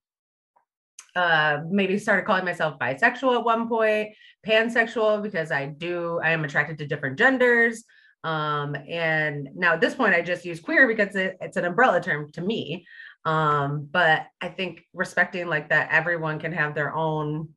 uh, 1.13 1.59
maybe 1.69 1.99
started 1.99 2.25
calling 2.25 2.45
myself 2.45 2.79
bisexual 2.79 3.37
at 3.37 3.43
one 3.43 3.67
point, 3.67 4.13
pansexual 4.47 5.21
because 5.21 5.51
I 5.51 5.65
do, 5.65 6.21
I 6.23 6.31
am 6.31 6.45
attracted 6.45 6.77
to 6.77 6.87
different 6.87 7.17
genders. 7.17 7.83
Um, 8.25 8.75
and 8.89 9.49
now 9.55 9.73
at 9.73 9.81
this 9.81 9.93
point, 9.93 10.15
I 10.15 10.21
just 10.23 10.45
use 10.45 10.59
queer 10.59 10.87
because 10.87 11.15
it, 11.15 11.37
it's 11.41 11.57
an 11.57 11.65
umbrella 11.65 12.01
term 12.01 12.31
to 12.31 12.41
me. 12.41 12.87
Um, 13.23 13.87
but 13.91 14.25
I 14.41 14.49
think 14.49 14.81
respecting 14.93 15.47
like 15.47 15.69
that 15.69 15.89
everyone 15.91 16.39
can 16.39 16.51
have 16.51 16.73
their 16.73 16.93
own 16.93 17.49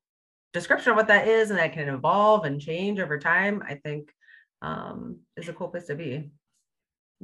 description 0.52 0.90
of 0.90 0.96
what 0.96 1.08
that 1.08 1.26
is 1.26 1.48
and 1.48 1.58
that 1.58 1.72
can 1.72 1.88
evolve 1.88 2.44
and 2.44 2.60
change 2.60 3.00
over 3.00 3.18
time, 3.18 3.62
I 3.66 3.76
think 3.76 4.10
um, 4.60 5.20
is 5.38 5.48
a 5.48 5.54
cool 5.54 5.68
place 5.68 5.86
to 5.86 5.94
be. 5.94 6.30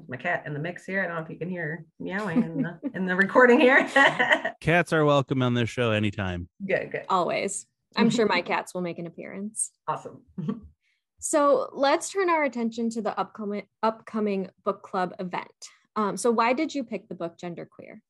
my 0.08 0.16
cat 0.16 0.44
in 0.46 0.54
the 0.54 0.58
mix 0.58 0.86
here. 0.86 1.02
I 1.02 1.06
don't 1.06 1.16
know 1.16 1.22
if 1.22 1.30
you 1.30 1.36
can 1.36 1.50
hear 1.50 1.84
meowing 2.00 2.42
in 2.42 2.62
the 2.62 2.78
in 2.94 3.04
the 3.04 3.14
recording 3.14 3.60
here. 3.60 3.86
Cats 4.62 4.92
are 4.94 5.04
welcome 5.04 5.42
on 5.42 5.52
this 5.52 5.68
show 5.68 5.90
anytime. 5.90 6.48
good, 6.66 6.92
good. 6.92 7.04
Always. 7.10 7.66
I'm 7.96 8.10
sure 8.10 8.26
my 8.26 8.42
cats 8.42 8.74
will 8.74 8.80
make 8.80 8.98
an 8.98 9.06
appearance. 9.06 9.70
Awesome. 9.86 10.22
So 11.26 11.71
let's 11.73 12.11
turn 12.11 12.28
our 12.28 12.45
attention 12.45 12.90
to 12.90 13.00
the 13.00 13.19
upcoming 13.19 13.62
upcoming 13.83 14.50
book 14.62 14.83
club 14.83 15.14
event. 15.19 15.47
Um, 15.97 16.19
so 16.19 16.31
why 16.31 16.52
did 16.52 16.75
you 16.75 16.85
pick 16.85 17.09
the 17.09 17.14
book 17.14 17.38
Genderqueer? 17.38 18.00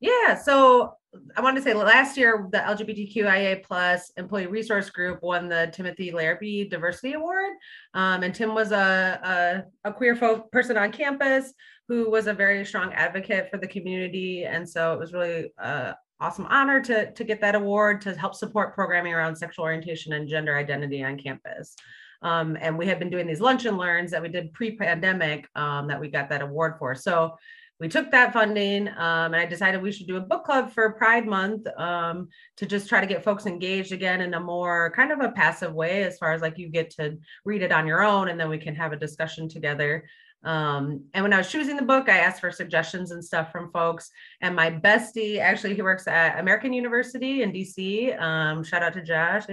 Yeah, 0.00 0.34
so 0.34 0.92
I 1.34 1.40
wanted 1.40 1.60
to 1.60 1.62
say 1.62 1.72
last 1.72 2.18
year 2.18 2.46
the 2.52 2.58
LGBTQIA 2.58 3.62
plus 3.62 4.12
employee 4.18 4.46
resource 4.46 4.90
group 4.90 5.22
won 5.22 5.48
the 5.48 5.70
Timothy 5.72 6.10
Larrabee 6.10 6.68
Diversity 6.68 7.14
Award, 7.14 7.54
um, 7.94 8.22
and 8.22 8.34
Tim 8.34 8.54
was 8.54 8.72
a, 8.72 9.64
a, 9.84 9.88
a 9.88 9.92
queer 9.94 10.14
folk 10.14 10.52
person 10.52 10.76
on 10.76 10.92
campus 10.92 11.54
who 11.88 12.10
was 12.10 12.26
a 12.26 12.34
very 12.34 12.62
strong 12.66 12.92
advocate 12.92 13.48
for 13.50 13.56
the 13.56 13.66
community, 13.66 14.44
and 14.44 14.68
so 14.68 14.92
it 14.92 14.98
was 14.98 15.14
really 15.14 15.50
a 15.56 15.96
awesome 16.20 16.46
honor 16.50 16.82
to 16.82 17.10
to 17.12 17.24
get 17.24 17.40
that 17.40 17.54
award 17.54 18.02
to 18.02 18.14
help 18.16 18.34
support 18.34 18.74
programming 18.74 19.14
around 19.14 19.34
sexual 19.34 19.64
orientation 19.64 20.12
and 20.12 20.28
gender 20.28 20.58
identity 20.58 21.02
on 21.02 21.16
campus. 21.16 21.74
Um, 22.22 22.56
and 22.60 22.76
we 22.76 22.86
had 22.86 22.98
been 22.98 23.10
doing 23.10 23.26
these 23.26 23.40
lunch 23.40 23.64
and 23.64 23.78
learns 23.78 24.10
that 24.10 24.22
we 24.22 24.28
did 24.28 24.52
pre-pandemic 24.52 25.48
um, 25.54 25.86
that 25.88 26.00
we 26.00 26.08
got 26.08 26.28
that 26.30 26.42
award 26.42 26.74
for. 26.78 26.94
So 26.94 27.36
we 27.80 27.88
took 27.88 28.10
that 28.10 28.32
funding 28.32 28.88
um, 28.88 29.34
and 29.34 29.36
I 29.36 29.46
decided 29.46 29.80
we 29.80 29.92
should 29.92 30.08
do 30.08 30.16
a 30.16 30.20
book 30.20 30.44
club 30.44 30.72
for 30.72 30.90
Pride 30.94 31.26
Month 31.26 31.68
um, 31.78 32.28
to 32.56 32.66
just 32.66 32.88
try 32.88 33.00
to 33.00 33.06
get 33.06 33.22
folks 33.22 33.46
engaged 33.46 33.92
again 33.92 34.20
in 34.20 34.34
a 34.34 34.40
more 34.40 34.92
kind 34.96 35.12
of 35.12 35.20
a 35.20 35.30
passive 35.30 35.72
way, 35.72 36.02
as 36.02 36.18
far 36.18 36.32
as 36.32 36.42
like 36.42 36.58
you 36.58 36.68
get 36.68 36.90
to 36.90 37.16
read 37.44 37.62
it 37.62 37.70
on 37.70 37.86
your 37.86 38.02
own 38.02 38.28
and 38.28 38.40
then 38.40 38.48
we 38.48 38.58
can 38.58 38.74
have 38.74 38.92
a 38.92 38.96
discussion 38.96 39.48
together. 39.48 40.04
Um, 40.44 41.04
and 41.14 41.22
when 41.22 41.32
I 41.32 41.38
was 41.38 41.50
choosing 41.50 41.76
the 41.76 41.82
book, 41.82 42.08
I 42.08 42.18
asked 42.18 42.40
for 42.40 42.50
suggestions 42.50 43.10
and 43.10 43.24
stuff 43.24 43.50
from 43.50 43.72
folks. 43.72 44.10
And 44.40 44.54
my 44.54 44.70
bestie, 44.70 45.40
actually, 45.40 45.74
he 45.74 45.82
works 45.82 46.06
at 46.06 46.38
American 46.38 46.72
University 46.72 47.42
in 47.42 47.52
DC. 47.52 48.20
Um, 48.20 48.62
shout 48.62 48.82
out 48.82 48.92
to 48.94 49.02
Josh, 49.02 49.44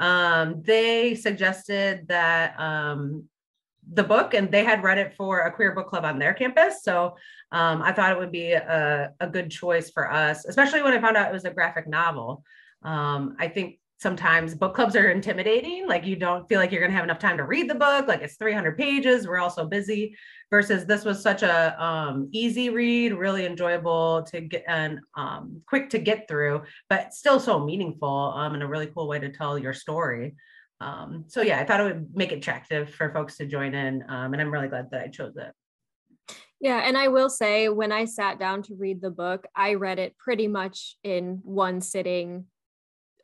um, 0.00 0.62
they 0.62 1.14
suggested 1.14 2.06
that 2.08 2.58
um, 2.58 3.24
the 3.92 4.04
book 4.04 4.34
and 4.34 4.50
they 4.50 4.64
had 4.64 4.82
read 4.82 4.98
it 4.98 5.14
for 5.14 5.40
a 5.40 5.52
queer 5.52 5.72
book 5.72 5.88
club 5.88 6.04
on 6.04 6.18
their 6.18 6.34
campus. 6.34 6.82
So 6.82 7.16
um, 7.52 7.82
I 7.82 7.92
thought 7.92 8.12
it 8.12 8.18
would 8.18 8.32
be 8.32 8.52
a, 8.52 9.12
a, 9.20 9.26
good 9.26 9.50
choice 9.50 9.90
for 9.90 10.12
us, 10.12 10.44
especially 10.44 10.82
when 10.82 10.92
I 10.92 11.00
found 11.00 11.16
out 11.16 11.30
it 11.30 11.32
was 11.32 11.46
a 11.46 11.50
graphic 11.50 11.88
novel. 11.88 12.44
Um, 12.82 13.36
I 13.38 13.48
think 13.48 13.78
sometimes 13.98 14.54
book 14.54 14.74
clubs 14.74 14.94
are 14.94 15.10
intimidating. 15.10 15.86
Like 15.86 16.06
you 16.06 16.16
don't 16.16 16.48
feel 16.48 16.60
like 16.60 16.70
you're 16.70 16.80
going 16.80 16.92
to 16.92 16.96
have 16.96 17.04
enough 17.04 17.18
time 17.18 17.36
to 17.36 17.44
read 17.44 17.68
the 17.68 17.74
book. 17.74 18.06
Like 18.06 18.22
it's 18.22 18.36
300 18.36 18.78
pages. 18.78 19.26
We're 19.26 19.38
all 19.38 19.50
so 19.50 19.66
busy. 19.66 20.16
Versus 20.50 20.86
this 20.86 21.04
was 21.04 21.20
such 21.20 21.42
a 21.42 21.84
um, 21.84 22.28
easy 22.32 22.70
read, 22.70 23.12
really 23.12 23.44
enjoyable 23.44 24.22
to 24.30 24.40
get 24.40 24.64
and 24.66 25.00
um, 25.14 25.60
quick 25.66 25.90
to 25.90 25.98
get 25.98 26.26
through, 26.26 26.62
but 26.88 27.12
still 27.12 27.38
so 27.38 27.62
meaningful 27.62 28.32
um, 28.34 28.54
and 28.54 28.62
a 28.62 28.66
really 28.66 28.86
cool 28.86 29.08
way 29.08 29.18
to 29.18 29.28
tell 29.28 29.58
your 29.58 29.74
story. 29.74 30.36
Um, 30.80 31.24
so 31.26 31.42
yeah, 31.42 31.58
I 31.58 31.64
thought 31.64 31.80
it 31.80 31.84
would 31.84 32.14
make 32.14 32.32
it 32.32 32.38
attractive 32.38 32.94
for 32.94 33.12
folks 33.12 33.36
to 33.38 33.46
join 33.46 33.74
in, 33.74 34.04
um, 34.08 34.32
and 34.32 34.40
I'm 34.40 34.50
really 34.50 34.68
glad 34.68 34.90
that 34.92 35.02
I 35.02 35.08
chose 35.08 35.36
it. 35.36 35.52
Yeah, 36.60 36.78
and 36.78 36.96
I 36.96 37.08
will 37.08 37.28
say 37.28 37.68
when 37.68 37.92
I 37.92 38.04
sat 38.04 38.38
down 38.38 38.62
to 38.64 38.74
read 38.74 39.00
the 39.00 39.10
book, 39.10 39.46
I 39.54 39.74
read 39.74 39.98
it 39.98 40.16
pretty 40.18 40.48
much 40.48 40.96
in 41.04 41.40
one 41.42 41.80
sitting, 41.80 42.46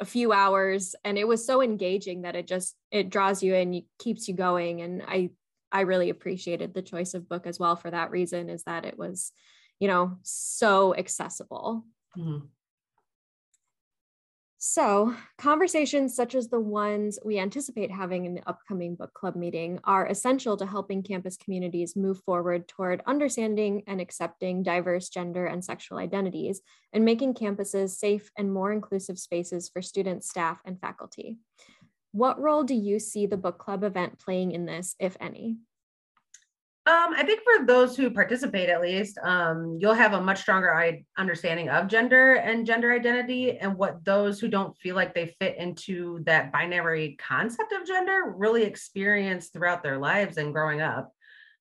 a 0.01 0.05
few 0.05 0.33
hours, 0.33 0.95
and 1.05 1.17
it 1.19 1.27
was 1.27 1.47
so 1.47 1.63
engaging 1.63 2.23
that 2.23 2.37
it 2.37 2.47
just 2.47 2.77
it 2.91 3.11
draws 3.11 3.43
you 3.43 3.55
in, 3.55 3.83
keeps 3.99 4.29
you 4.29 4.35
going, 4.35 4.81
and 4.81 5.03
I 5.07 5.31
I 5.73 5.83
really 5.83 6.11
appreciated 6.11 6.73
the 6.73 6.83
choice 6.83 7.15
of 7.15 7.29
book 7.29 7.47
as 7.47 7.59
well 7.59 7.77
for 7.77 7.91
that 7.91 8.11
reason 8.11 8.49
is 8.49 8.63
that 8.65 8.85
it 8.85 8.97
was, 8.97 9.33
you 9.81 9.89
know, 9.89 10.19
so 10.23 10.95
accessible. 10.95 11.85
Mm-hmm. 12.17 12.47
So, 14.67 15.15
conversations 15.37 16.17
such 16.17 16.35
as 16.35 16.49
the 16.49 16.59
ones 16.59 17.19
we 17.23 17.39
anticipate 17.39 17.91
having 17.91 18.25
in 18.25 18.35
the 18.35 18.49
upcoming 18.49 18.95
book 18.95 19.13
club 19.13 19.37
meeting 19.37 19.79
are 19.85 20.07
essential 20.07 20.57
to 20.57 20.65
helping 20.65 21.03
campus 21.03 21.37
communities 21.37 21.95
move 21.95 22.23
forward 22.25 22.67
toward 22.67 23.03
understanding 23.07 23.83
and 23.87 24.01
accepting 24.01 24.63
diverse 24.63 25.11
gender 25.11 25.45
and 25.45 25.63
sexual 25.63 25.99
identities 25.99 26.63
and 26.95 27.05
making 27.05 27.35
campuses 27.35 27.91
safe 27.91 28.31
and 28.39 28.55
more 28.55 28.73
inclusive 28.73 29.19
spaces 29.19 29.69
for 29.69 29.83
students, 29.83 30.31
staff, 30.31 30.63
and 30.65 30.81
faculty. 30.81 31.37
What 32.13 32.41
role 32.41 32.65
do 32.65 32.75
you 32.75 32.99
see 32.99 33.27
the 33.27 33.37
book 33.37 33.59
club 33.59 33.85
event 33.85 34.19
playing 34.19 34.53
in 34.53 34.65
this, 34.65 34.97
if 34.99 35.15
any? 35.21 35.59
Um, 36.87 37.15
I 37.17 37.23
think 37.25 37.41
for 37.43 37.65
those 37.65 37.97
who 37.97 38.11
participate, 38.11 38.69
at 38.69 38.83
least, 38.83 39.17
um, 39.23 39.79
you'll 39.81 39.95
have 39.95 40.13
a 40.13 40.21
much 40.21 40.43
stronger 40.43 41.01
understanding 41.17 41.71
of 41.71 41.89
gender 41.89 42.35
and 42.35 42.67
gender 42.67 42.93
identity, 42.93 43.57
and 43.57 43.79
what 43.79 44.05
those 44.05 44.39
who 44.39 44.49
don't 44.49 44.77
feel 44.77 44.95
like 44.95 45.15
they 45.15 45.35
fit 45.41 45.57
into 45.57 46.23
that 46.25 46.53
binary 46.53 47.17
concept 47.19 47.73
of 47.73 47.87
gender 47.87 48.35
really 48.37 48.65
experience 48.65 49.49
throughout 49.49 49.83
their 49.83 49.97
lives 49.97 50.37
and 50.37 50.53
growing 50.53 50.83
up. 50.83 51.11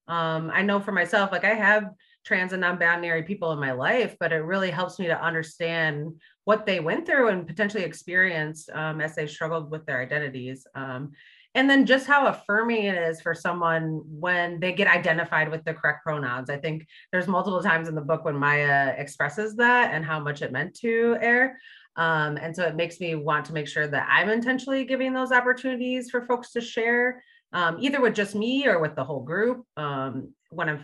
Um, 0.09 0.51
I 0.53 0.61
know 0.61 0.81
for 0.81 0.91
myself, 0.91 1.31
like 1.31 1.45
I 1.45 1.53
have 1.53 1.85
trans 2.25 2.51
and 2.51 2.59
non-binary 2.59 3.23
people 3.23 3.53
in 3.53 3.59
my 3.59 3.71
life, 3.71 4.17
but 4.19 4.33
it 4.33 4.37
really 4.37 4.71
helps 4.71 4.99
me 4.99 5.07
to 5.07 5.21
understand 5.21 6.19
what 6.43 6.65
they 6.65 6.81
went 6.81 7.05
through 7.05 7.29
and 7.29 7.47
potentially 7.47 7.83
experienced 7.83 8.69
um, 8.71 8.99
as 8.99 9.15
they 9.15 9.27
struggled 9.27 9.71
with 9.71 9.85
their 9.85 10.01
identities. 10.01 10.67
Um, 10.75 11.13
and 11.55 11.69
then 11.69 11.85
just 11.85 12.07
how 12.07 12.27
affirming 12.27 12.85
it 12.85 12.97
is 12.97 13.21
for 13.21 13.35
someone 13.35 14.01
when 14.07 14.59
they 14.59 14.73
get 14.73 14.87
identified 14.87 15.49
with 15.49 15.63
the 15.63 15.73
correct 15.73 16.03
pronouns. 16.03 16.49
I 16.49 16.57
think 16.57 16.87
there's 17.11 17.27
multiple 17.27 17.61
times 17.61 17.87
in 17.87 17.95
the 17.95 18.01
book 18.01 18.25
when 18.25 18.35
Maia 18.35 18.93
expresses 18.97 19.55
that 19.57 19.93
and 19.93 20.03
how 20.03 20.19
much 20.19 20.41
it 20.41 20.51
meant 20.51 20.75
to 20.79 21.17
Air. 21.21 21.59
Um, 21.95 22.37
and 22.37 22.55
so 22.55 22.63
it 22.63 22.75
makes 22.75 22.99
me 22.99 23.13
want 23.13 23.45
to 23.45 23.53
make 23.53 23.67
sure 23.67 23.87
that 23.87 24.07
I'm 24.09 24.29
intentionally 24.29 24.83
giving 24.83 25.13
those 25.13 25.31
opportunities 25.31 26.09
for 26.09 26.25
folks 26.25 26.51
to 26.53 26.61
share, 26.61 27.23
um, 27.51 27.77
either 27.79 28.01
with 28.01 28.15
just 28.15 28.33
me 28.33 28.65
or 28.67 28.79
with 28.79 28.95
the 28.95 29.03
whole 29.03 29.21
group 29.21 29.63
um, 29.77 30.33
when 30.49 30.69
I'm 30.69 30.83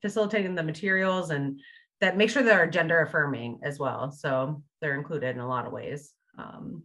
facilitating 0.00 0.54
the 0.54 0.62
materials 0.62 1.30
and 1.30 1.60
that 2.00 2.16
make 2.16 2.30
sure 2.30 2.42
they're 2.42 2.68
gender 2.68 3.00
affirming 3.00 3.60
as 3.64 3.80
well. 3.80 4.12
So 4.12 4.62
they're 4.80 4.96
included 4.96 5.34
in 5.34 5.40
a 5.40 5.48
lot 5.48 5.66
of 5.66 5.72
ways. 5.72 6.12
Um, 6.38 6.84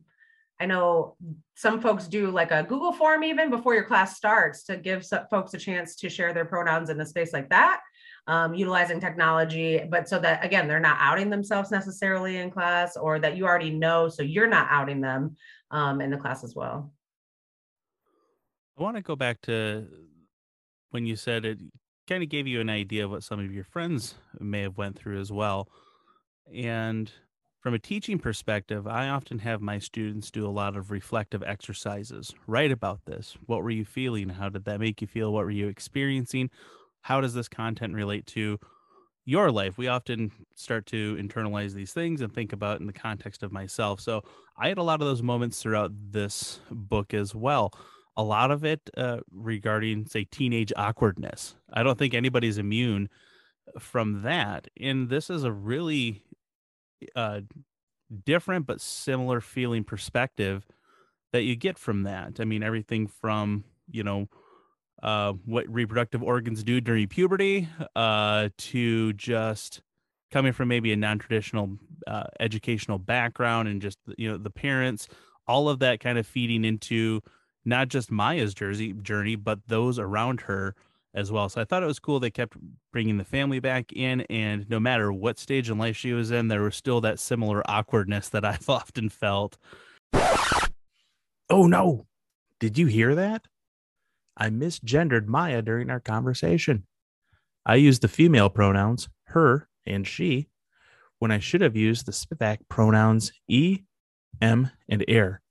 I 0.60 0.66
know 0.66 1.16
some 1.56 1.80
folks 1.80 2.08
do 2.08 2.32
like 2.32 2.52
a 2.52 2.64
Google 2.64 2.92
form 2.92 3.24
even 3.24 3.50
before 3.50 3.74
your 3.74 3.86
class 3.86 4.18
starts 4.18 4.64
to 4.66 4.76
give 4.76 5.08
folks 5.30 5.54
a 5.54 5.58
chance 5.58 5.96
to 5.98 6.10
share 6.10 6.34
their 6.34 6.46
pronouns 6.46 6.90
in 6.90 7.00
a 7.00 7.06
space 7.06 7.32
like 7.32 7.50
that, 7.50 7.80
um, 8.28 8.54
utilizing 8.54 9.00
technology, 9.00 9.82
but 9.90 10.10
so 10.10 10.20
that 10.20 10.44
again, 10.44 10.68
they're 10.68 10.80
not 10.80 10.98
outing 11.00 11.30
themselves 11.30 11.72
necessarily 11.72 12.38
in 12.38 12.52
class 12.52 12.98
or 12.98 13.20
that 13.20 13.38
you 13.38 13.46
already 13.46 13.72
know, 13.72 14.10
so 14.10 14.22
you're 14.22 14.48
not 14.48 14.68
outing 14.70 15.00
them 15.00 15.38
um, 15.72 16.02
in 16.02 16.10
the 16.10 16.18
class 16.18 16.44
as 16.44 16.54
well. 16.56 16.92
I 18.78 18.84
want 18.84 18.98
to 18.98 19.02
go 19.02 19.16
back 19.16 19.42
to 19.44 19.88
when 20.92 21.06
you 21.06 21.16
said 21.16 21.46
it 21.46 21.60
kind 22.08 22.24
of 22.24 22.30
gave 22.30 22.48
you 22.48 22.60
an 22.60 22.70
idea 22.70 23.06
of 23.06 23.12
what 23.12 23.24
some 23.24 23.40
of 23.40 23.54
your 23.54 23.64
friends 23.64 24.16
may 24.40 24.62
have 24.62 24.78
went 24.78 24.98
through 24.98 25.20
as 25.22 25.32
well. 25.32 25.70
And 26.54 27.12
from 27.60 27.74
a 27.74 27.80
teaching 27.80 28.20
perspective, 28.20 28.88
I 28.88 29.10
often 29.10 29.40
have 29.40 29.62
my 29.62 29.80
students 29.80 30.32
do 30.32 30.48
a 30.48 30.50
lot 30.50 30.78
of 30.78 30.92
reflective 30.92 31.44
exercises. 31.44 32.34
Write 32.48 32.72
about 32.72 33.06
this. 33.06 33.38
What 33.48 33.64
were 33.64 33.70
you 33.70 33.84
feeling? 33.84 34.30
How 34.30 34.48
did 34.48 34.64
that 34.66 34.80
make 34.80 35.02
you 35.02 35.08
feel? 35.08 35.34
What 35.34 35.44
were 35.44 35.52
you 35.52 35.68
experiencing? 35.68 36.50
How 37.02 37.20
does 37.20 37.34
this 37.34 37.50
content 37.50 37.94
relate 37.94 38.26
to 38.28 38.60
your 39.26 39.52
life? 39.52 39.78
We 39.78 39.90
often 39.90 40.32
start 40.56 40.86
to 40.88 41.18
internalize 41.18 41.74
these 41.74 41.92
things 41.92 42.22
and 42.22 42.34
think 42.34 42.54
about 42.54 42.80
in 42.80 42.88
the 42.88 42.94
context 42.94 43.44
of 43.44 43.52
myself. 43.52 44.00
So 44.00 44.24
I 44.58 44.70
had 44.70 44.78
a 44.78 44.84
lot 44.84 45.02
of 45.02 45.08
those 45.08 45.22
moments 45.22 45.62
throughout 45.62 45.92
this 46.12 46.62
book 46.72 47.14
as 47.14 47.36
well. 47.36 47.74
A 48.16 48.24
lot 48.24 48.52
of 48.52 48.64
it 48.64 48.90
uh, 48.96 49.18
regarding, 49.32 50.06
say, 50.06 50.24
teenage 50.24 50.72
awkwardness. 50.78 51.56
I 51.74 51.84
don't 51.84 51.98
think 51.98 52.14
anybody's 52.14 52.58
immune 52.58 53.10
from 53.78 54.24
that. 54.24 54.68
And 54.80 55.10
this 55.10 55.30
is 55.30 55.44
a 55.44 55.52
really 55.52 56.24
uh, 57.16 57.42
different 58.26 58.66
but 58.66 58.82
similar 58.82 59.42
feeling 59.42 59.84
perspective 59.84 60.66
that 61.32 61.44
you 61.44 61.56
get 61.56 61.78
from 61.78 62.04
that. 62.04 62.40
I 62.40 62.46
mean, 62.46 62.64
everything 62.64 63.08
from, 63.08 63.64
you 63.90 64.04
know, 64.04 64.28
uh, 65.02 65.34
what 65.46 65.66
reproductive 65.70 66.22
organs 66.22 66.64
do 66.64 66.82
during 66.82 67.08
puberty 67.08 67.70
uh, 67.96 68.50
to 68.58 69.14
just 69.14 69.82
coming 70.32 70.52
from 70.52 70.68
maybe 70.68 70.92
a 70.92 70.96
non-traditional 70.96 71.78
uh, 72.08 72.24
educational 72.40 73.00
background 73.00 73.68
and 73.68 73.82
just 73.82 73.98
you 74.18 74.30
know 74.30 74.38
the 74.38 74.50
parents 74.50 75.08
all 75.48 75.70
of 75.70 75.80
that 75.80 76.00
kind 76.00 76.18
of 76.18 76.28
feeding 76.28 76.66
into 76.66 77.22
not 77.66 77.88
just 77.88 78.12
maia's 78.12 78.54
jersey 78.54 78.94
journey 78.94 79.36
but 79.36 79.60
those 79.68 79.98
around 79.98 80.42
her 80.42 80.76
as 81.14 81.32
well. 81.32 81.50
So 81.50 81.62
i 81.62 81.64
thought 81.64 81.84
it 81.84 81.88
was 81.88 82.00
cool 82.00 82.20
they 82.20 82.30
kept 82.30 82.58
bringing 82.92 83.18
the 83.18 83.26
family 83.26 83.60
back 83.60 83.92
in 83.94 84.22
and 84.30 84.70
no 84.70 84.80
matter 84.80 85.12
what 85.12 85.40
stage 85.40 85.70
in 85.70 85.78
life 85.78 85.98
she 85.98 86.14
was 86.14 86.32
in 86.32 86.48
there 86.48 86.62
was 86.62 86.76
still 86.76 87.02
that 87.02 87.20
similar 87.20 87.64
awkwardness 87.70 88.30
that 88.30 88.46
i've 88.46 88.70
often 88.70 89.10
felt. 89.10 89.58
Oh 91.50 91.66
no. 91.66 92.06
Did 92.60 92.78
you 92.78 92.88
hear 92.88 93.16
that? 93.16 93.48
I 94.38 94.50
misgendered 94.50 95.28
maia 95.28 95.62
during 95.62 95.90
our 95.90 96.00
conversation. 96.00 96.86
I 97.66 97.76
used 97.76 98.02
the 98.02 98.08
female 98.08 98.50
pronouns 98.50 99.10
her 99.26 99.68
and 99.86 100.08
she 100.08 100.48
when 101.20 101.32
I 101.32 101.40
should 101.40 101.62
have 101.62 101.76
used 101.76 102.06
the 102.06 102.12
Spivak 102.12 102.60
pronouns 102.70 103.32
e, 103.48 103.80
m, 104.42 104.72
and 104.88 105.04
er. 105.10 105.42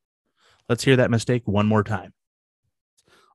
Let's 0.68 0.84
hear 0.84 0.96
that 0.96 1.10
mistake 1.10 1.42
one 1.46 1.66
more 1.66 1.84
time. 1.84 2.12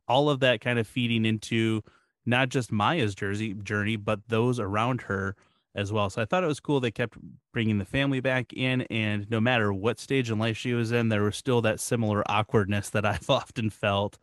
All 0.08 0.30
of 0.30 0.42
that 0.42 0.60
kind 0.60 0.80
of 0.80 0.88
feeding 0.88 1.26
into 1.26 1.84
not 2.26 2.50
just 2.50 2.72
Maia's 2.72 3.16
jersey 3.16 3.54
journey, 3.54 3.96
but 3.96 4.20
those 4.28 4.60
around 4.60 5.02
her 5.04 5.36
as 5.76 5.92
well. 5.92 6.10
So 6.10 6.22
I 6.22 6.26
thought 6.26 6.44
it 6.44 6.48
was 6.48 6.60
cool 6.60 6.80
they 6.80 6.92
kept 6.92 7.18
bringing 7.52 7.78
the 7.78 7.86
family 7.86 8.20
back 8.20 8.54
in, 8.54 8.82
and 8.84 9.30
no 9.30 9.40
matter 9.40 9.74
what 9.74 10.00
stage 10.00 10.30
in 10.30 10.40
life 10.40 10.58
she 10.58 10.74
was 10.74 10.92
in, 10.92 11.10
there 11.10 11.24
was 11.24 11.36
still 11.36 11.62
that 11.62 11.80
similar 11.80 12.24
awkwardness 12.30 12.90
that 12.92 13.06
I've 13.06 13.30
often 13.30 13.70
felt. 13.70 14.18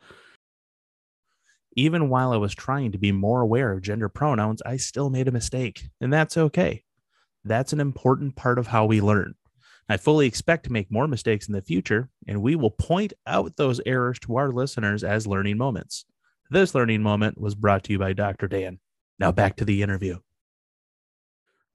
Even 1.76 2.08
while 2.08 2.32
I 2.32 2.36
was 2.36 2.54
trying 2.54 2.92
to 2.92 2.98
be 2.98 3.12
more 3.12 3.42
aware 3.42 3.72
of 3.72 3.82
gender 3.82 4.08
pronouns, 4.08 4.60
I 4.66 4.76
still 4.76 5.10
made 5.10 5.28
a 5.28 5.32
mistake, 5.32 5.88
and 6.00 6.12
that's 6.12 6.36
okay. 6.36 6.82
That's 7.44 7.72
an 7.72 7.80
important 7.80 8.36
part 8.36 8.58
of 8.58 8.66
how 8.66 8.86
we 8.86 9.00
learn. 9.00 9.34
I 9.88 9.96
fully 9.96 10.26
expect 10.26 10.64
to 10.64 10.72
make 10.72 10.90
more 10.90 11.08
mistakes 11.08 11.48
in 11.48 11.54
the 11.54 11.62
future, 11.62 12.10
and 12.28 12.42
we 12.42 12.54
will 12.54 12.70
point 12.70 13.12
out 13.26 13.56
those 13.56 13.80
errors 13.86 14.18
to 14.20 14.36
our 14.36 14.52
listeners 14.52 15.02
as 15.02 15.26
learning 15.26 15.58
moments. 15.58 16.04
This 16.50 16.74
learning 16.74 17.02
moment 17.02 17.40
was 17.40 17.54
brought 17.54 17.84
to 17.84 17.92
you 17.92 17.98
by 17.98 18.12
Dr. 18.12 18.48
Dan. 18.48 18.80
Now 19.20 19.30
back 19.30 19.56
to 19.56 19.64
the 19.64 19.82
interview. 19.82 20.18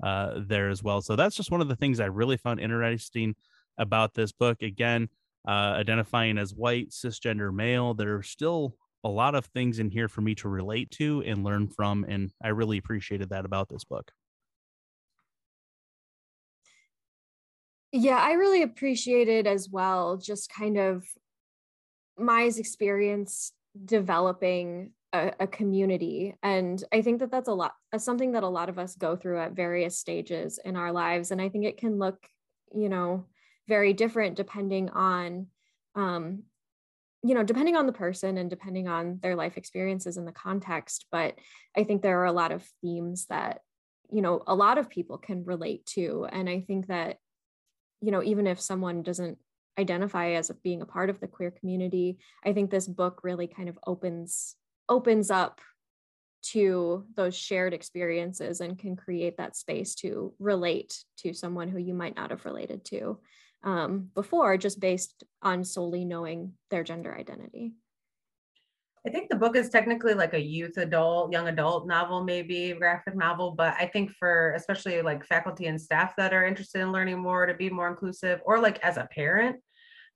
Uh, 0.03 0.41
there 0.46 0.70
as 0.70 0.84
well. 0.84 1.01
So 1.01 1.15
that's 1.15 1.36
just 1.36 1.50
one 1.50 1.62
of 1.62 1.70
the 1.70 1.77
things 1.77 2.01
I 2.01 2.08
really 2.08 2.36
found 2.36 2.60
interesting 2.60 3.36
about 3.77 4.13
this 4.13 4.34
book. 4.34 4.62
Again, 4.62 5.08
uh, 5.48 5.51
identifying 5.77 6.38
as 6.38 6.53
white, 6.53 6.89
cisgender 6.89 7.53
male, 7.53 7.94
there 7.94 8.15
are 8.15 8.24
still 8.24 8.75
a 9.05 9.10
lot 9.10 9.36
of 9.36 9.46
things 9.46 9.79
in 9.79 9.89
here 9.89 10.10
for 10.10 10.20
me 10.20 10.36
to 10.36 10.50
relate 10.50 10.91
to 10.91 11.24
and 11.25 11.46
learn 11.46 11.70
from. 11.70 12.05
And 12.10 12.34
I 12.44 12.50
really 12.50 12.77
appreciated 12.77 13.29
that 13.29 13.46
about 13.46 13.70
this 13.70 13.86
book. 13.86 14.12
Yeah, 17.94 18.17
I 18.17 18.34
really 18.34 18.62
appreciated 18.62 19.48
as 19.48 19.70
well 19.70 20.17
just 20.17 20.51
kind 20.51 20.77
of 20.77 21.05
Maia's 22.17 22.58
experience 22.58 23.53
developing 23.84 24.91
a, 25.13 25.32
a, 25.41 25.48
community. 25.48 26.36
And 26.44 26.82
I 26.91 27.01
think 27.01 27.20
that 27.20 27.32
that's 27.32 27.48
a 27.48 27.53
lot, 27.53 27.74
uh, 27.94 27.98
something 27.98 28.34
that 28.34 28.44
a 28.44 28.48
lot 28.48 28.70
of 28.70 28.79
us 28.79 28.96
go 28.96 29.15
through 29.15 29.39
at 29.39 29.53
various 29.53 29.98
stages 29.98 30.60
in 30.63 30.75
our 30.75 30.91
lives. 30.91 31.32
And 31.32 31.41
I 31.41 31.50
think 31.50 31.65
it 31.65 31.77
can 31.77 31.98
look, 31.98 32.17
you 32.74 32.89
know, 32.89 33.25
very 33.67 33.94
different 33.94 34.36
depending 34.36 34.89
on, 34.89 35.48
um, 35.96 36.44
you 37.24 37.33
know, 37.33 37.44
depending 37.44 37.75
on 37.75 37.88
the 37.88 37.94
person 37.94 38.38
and 38.38 38.50
depending 38.50 38.88
on 38.88 39.20
their 39.22 39.35
life 39.35 39.57
experiences 39.57 40.18
and 40.18 40.27
the 40.27 40.31
context. 40.31 41.05
But 41.11 41.35
I 41.75 41.83
think 41.83 42.01
there 42.01 42.20
are 42.22 42.25
a 42.25 42.31
lot 42.31 42.51
of 42.51 42.64
themes 42.81 43.25
that, 43.27 43.61
you 44.11 44.22
know, 44.22 44.44
a 44.46 44.53
lot 44.53 44.77
of 44.77 44.90
people 44.90 45.18
can 45.18 45.44
relate 45.44 45.85
to. 45.88 46.27
And 46.31 46.48
I 46.50 46.61
think 46.61 46.88
that 46.88 47.18
you 48.01 48.11
know 48.11 48.24
even 48.24 48.46
if 48.46 48.61
someone 48.61 49.01
doesn't 49.01 49.38
identify 49.79 50.31
as 50.31 50.51
being 50.64 50.81
a 50.81 50.85
part 50.85 51.09
of 51.09 51.20
the 51.20 51.27
queer 51.27 51.51
community 51.51 52.18
i 52.44 52.53
think 52.53 52.70
this 52.70 52.88
book 52.88 53.22
really 53.24 53.48
kind 53.48 53.70
of 53.70 53.77
opens 53.85 54.55
opens 54.90 55.31
up 55.31 55.61
to 56.44 57.03
those 57.16 57.35
shared 57.35 57.74
experiences 57.74 58.61
and 58.61 58.77
can 58.77 58.96
create 58.96 59.38
that 59.38 59.55
space 59.55 59.96
to 59.96 60.33
relate 60.38 61.03
to 61.18 61.33
someone 61.33 61.70
who 61.70 61.79
you 61.79 61.94
might 61.94 62.16
not 62.16 62.29
have 62.29 62.46
related 62.46 62.85
to 62.85 63.18
um, 63.64 64.09
before 64.14 64.57
just 64.57 64.79
based 64.79 65.24
on 65.42 65.64
solely 65.64 66.05
knowing 66.05 66.53
their 66.70 66.83
gender 66.83 67.16
identity 67.18 67.74
I 69.07 69.11
think 69.11 69.29
the 69.29 69.35
book 69.35 69.55
is 69.55 69.70
technically 69.70 70.16
like 70.16 70.33
a 70.33 70.42
youth 70.42 70.77
adult, 70.77 71.31
young 71.31 71.48
adult 71.48 71.85
novel, 71.85 72.24
maybe 72.24 72.74
graphic 72.74 73.16
novel. 73.16 73.51
But 73.51 73.75
I 73.79 73.85
think 73.85 74.09
for 74.11 74.53
especially 74.53 75.00
like 75.03 75.24
faculty 75.24 75.68
and 75.68 75.79
staff 75.79 76.16
that 76.18 76.33
are 76.33 76.44
interested 76.44 76.81
in 76.81 76.92
learning 76.92 77.20
more 77.20 77.46
to 77.46 77.53
be 77.53 77.70
more 77.70 77.88
inclusive, 77.88 78.42
or 78.46 78.59
like 78.59 78.79
as 78.79 78.98
a 78.98 79.07
parent, 79.11 79.57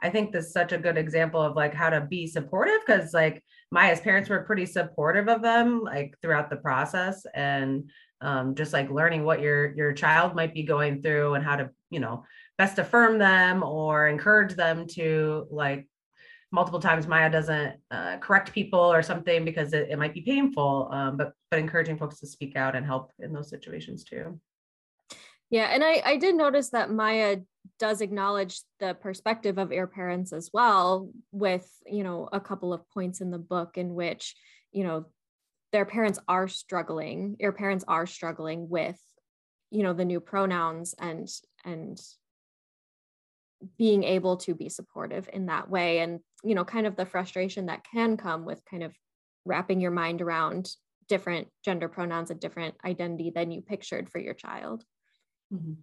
I 0.01 0.09
think 0.09 0.31
this 0.31 0.47
is 0.47 0.53
such 0.53 0.71
a 0.71 0.77
good 0.77 0.97
example 0.97 1.41
of 1.41 1.55
like 1.55 1.73
how 1.73 1.89
to 1.89 2.01
be 2.01 2.25
supportive 2.27 2.79
because 2.85 3.13
like 3.13 3.43
Maia's 3.71 3.99
parents 3.99 4.29
were 4.29 4.43
pretty 4.43 4.65
supportive 4.65 5.27
of 5.27 5.41
them 5.41 5.83
like 5.83 6.15
throughout 6.21 6.49
the 6.49 6.55
process 6.55 7.25
and 7.33 7.89
um, 8.21 8.55
just 8.55 8.73
like 8.73 8.89
learning 8.89 9.23
what 9.23 9.41
your 9.41 9.73
your 9.75 9.93
child 9.93 10.35
might 10.35 10.53
be 10.53 10.63
going 10.63 11.01
through 11.01 11.35
and 11.35 11.43
how 11.43 11.55
to 11.55 11.69
you 11.89 11.99
know 11.99 12.23
best 12.57 12.79
affirm 12.79 13.17
them 13.17 13.63
or 13.63 14.07
encourage 14.07 14.55
them 14.55 14.87
to 14.87 15.47
like 15.51 15.87
multiple 16.51 16.79
times 16.79 17.07
Maia 17.07 17.29
doesn't 17.29 17.75
uh, 17.91 18.17
correct 18.17 18.53
people 18.53 18.79
or 18.79 19.03
something 19.03 19.45
because 19.45 19.73
it, 19.73 19.89
it 19.89 19.99
might 19.99 20.13
be 20.13 20.21
painful, 20.21 20.89
um, 20.91 21.17
but 21.17 21.33
but 21.51 21.59
encouraging 21.59 21.97
folks 21.97 22.19
to 22.19 22.27
speak 22.27 22.55
out 22.55 22.75
and 22.75 22.85
help 22.85 23.11
in 23.19 23.33
those 23.33 23.49
situations 23.49 24.03
too. 24.03 24.39
Yeah, 25.49 25.65
and 25.65 25.83
I 25.83 26.01
I 26.05 26.17
did 26.17 26.35
notice 26.35 26.69
that 26.69 26.91
Maia 26.91 27.37
does 27.79 28.01
acknowledge 28.01 28.61
the 28.79 28.93
perspective 28.93 29.57
of 29.57 29.69
eir 29.69 29.91
parents 29.91 30.31
as 30.31 30.49
well, 30.53 31.11
with 31.31 31.67
you 31.85 32.03
know 32.03 32.29
a 32.31 32.39
couple 32.39 32.73
of 32.73 32.87
points 32.89 33.21
in 33.21 33.31
the 33.31 33.39
book 33.39 33.77
in 33.77 33.93
which 33.95 34.35
you 34.71 34.83
know 34.83 35.05
their 35.71 35.85
parents 35.85 36.19
are 36.27 36.47
struggling, 36.47 37.37
heir 37.39 37.51
parents 37.51 37.85
are 37.87 38.05
struggling 38.05 38.69
with 38.69 38.99
you 39.71 39.83
know 39.83 39.93
the 39.93 40.05
new 40.05 40.19
pronouns 40.19 40.93
and 40.99 41.27
and 41.65 41.99
being 43.77 44.03
able 44.03 44.37
to 44.37 44.55
be 44.55 44.69
supportive 44.69 45.29
in 45.33 45.47
that 45.47 45.69
way 45.69 45.99
and 45.99 46.19
you 46.43 46.55
know 46.55 46.63
kind 46.63 46.87
of 46.87 46.95
the 46.95 47.05
frustration 47.05 47.65
that 47.65 47.83
can 47.91 48.17
come 48.17 48.45
with 48.45 48.63
kind 48.69 48.83
of 48.83 48.95
wrapping 49.45 49.81
your 49.81 49.91
mind 49.91 50.21
around 50.21 50.69
different 51.09 51.47
gender 51.65 51.89
pronouns 51.89 52.29
and 52.29 52.39
different 52.39 52.75
identity 52.85 53.31
than 53.33 53.51
you 53.51 53.61
pictured 53.61 54.09
for 54.09 54.19
your 54.19 54.33
child 54.33 54.83
mm-hmm. 55.53 55.73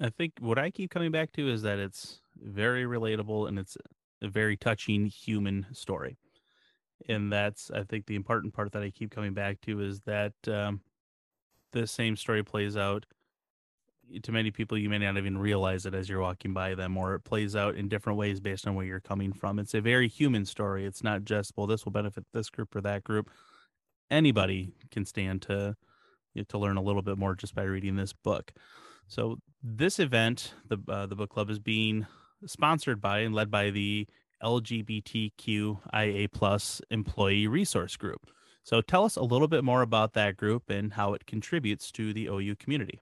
i 0.00 0.08
think 0.08 0.32
what 0.40 0.58
i 0.58 0.70
keep 0.70 0.90
coming 0.90 1.10
back 1.10 1.32
to 1.32 1.48
is 1.48 1.62
that 1.62 1.78
it's 1.78 2.20
very 2.36 2.84
relatable 2.84 3.48
and 3.48 3.58
it's 3.58 3.76
a 4.22 4.28
very 4.28 4.56
touching 4.56 5.06
human 5.06 5.66
story. 5.72 6.16
And 7.08 7.32
that's 7.32 7.70
i 7.70 7.82
think 7.82 8.06
the 8.06 8.14
important 8.14 8.54
part 8.54 8.72
that 8.72 8.82
i 8.82 8.90
keep 8.90 9.10
coming 9.10 9.34
back 9.34 9.60
to 9.62 9.80
is 9.80 10.00
that 10.02 10.32
um, 10.48 10.80
the 11.72 11.86
same 11.86 12.16
story 12.16 12.42
plays 12.42 12.76
out 12.76 13.04
to 14.22 14.32
many 14.32 14.50
people 14.50 14.78
you 14.78 14.88
may 14.88 14.98
not 14.98 15.16
even 15.16 15.36
realize 15.36 15.86
it 15.86 15.94
as 15.94 16.08
you're 16.08 16.20
walking 16.20 16.52
by 16.52 16.74
them 16.74 16.96
or 16.96 17.14
it 17.14 17.24
plays 17.24 17.56
out 17.56 17.74
in 17.74 17.88
different 17.88 18.18
ways 18.18 18.38
based 18.38 18.66
on 18.66 18.74
where 18.74 18.84
you're 18.84 19.00
coming 19.00 19.32
from. 19.32 19.58
It's 19.58 19.74
a 19.74 19.80
very 19.80 20.08
human 20.08 20.44
story. 20.44 20.84
It's 20.86 21.02
not 21.02 21.24
just 21.24 21.52
well 21.56 21.66
this 21.66 21.84
will 21.84 21.92
benefit 21.92 22.24
this 22.32 22.48
group 22.48 22.74
or 22.76 22.80
that 22.82 23.04
group. 23.04 23.30
Anybody 24.10 24.72
can 24.90 25.04
stand 25.04 25.42
to 25.42 25.76
to 26.48 26.58
learn 26.58 26.76
a 26.76 26.82
little 26.82 27.02
bit 27.02 27.18
more 27.18 27.34
just 27.34 27.54
by 27.54 27.62
reading 27.62 27.96
this 27.96 28.12
book. 28.12 28.52
So 29.06 29.38
this 29.62 29.98
event 29.98 30.54
the 30.68 30.78
uh, 30.88 31.06
the 31.06 31.16
book 31.16 31.30
club 31.30 31.50
is 31.50 31.58
being 31.58 32.06
sponsored 32.46 33.00
by 33.00 33.20
and 33.20 33.34
led 33.34 33.50
by 33.50 33.70
the 33.70 34.06
lgbtqia 34.42 36.32
plus 36.32 36.82
employee 36.90 37.46
resource 37.46 37.96
group. 37.96 38.26
So 38.62 38.80
tell 38.80 39.04
us 39.04 39.16
a 39.16 39.22
little 39.22 39.48
bit 39.48 39.62
more 39.62 39.82
about 39.82 40.14
that 40.14 40.36
group 40.36 40.70
and 40.70 40.94
how 40.94 41.14
it 41.14 41.26
contributes 41.26 41.92
to 41.92 42.12
the 42.12 42.28
ou 42.28 42.54
community 42.56 43.00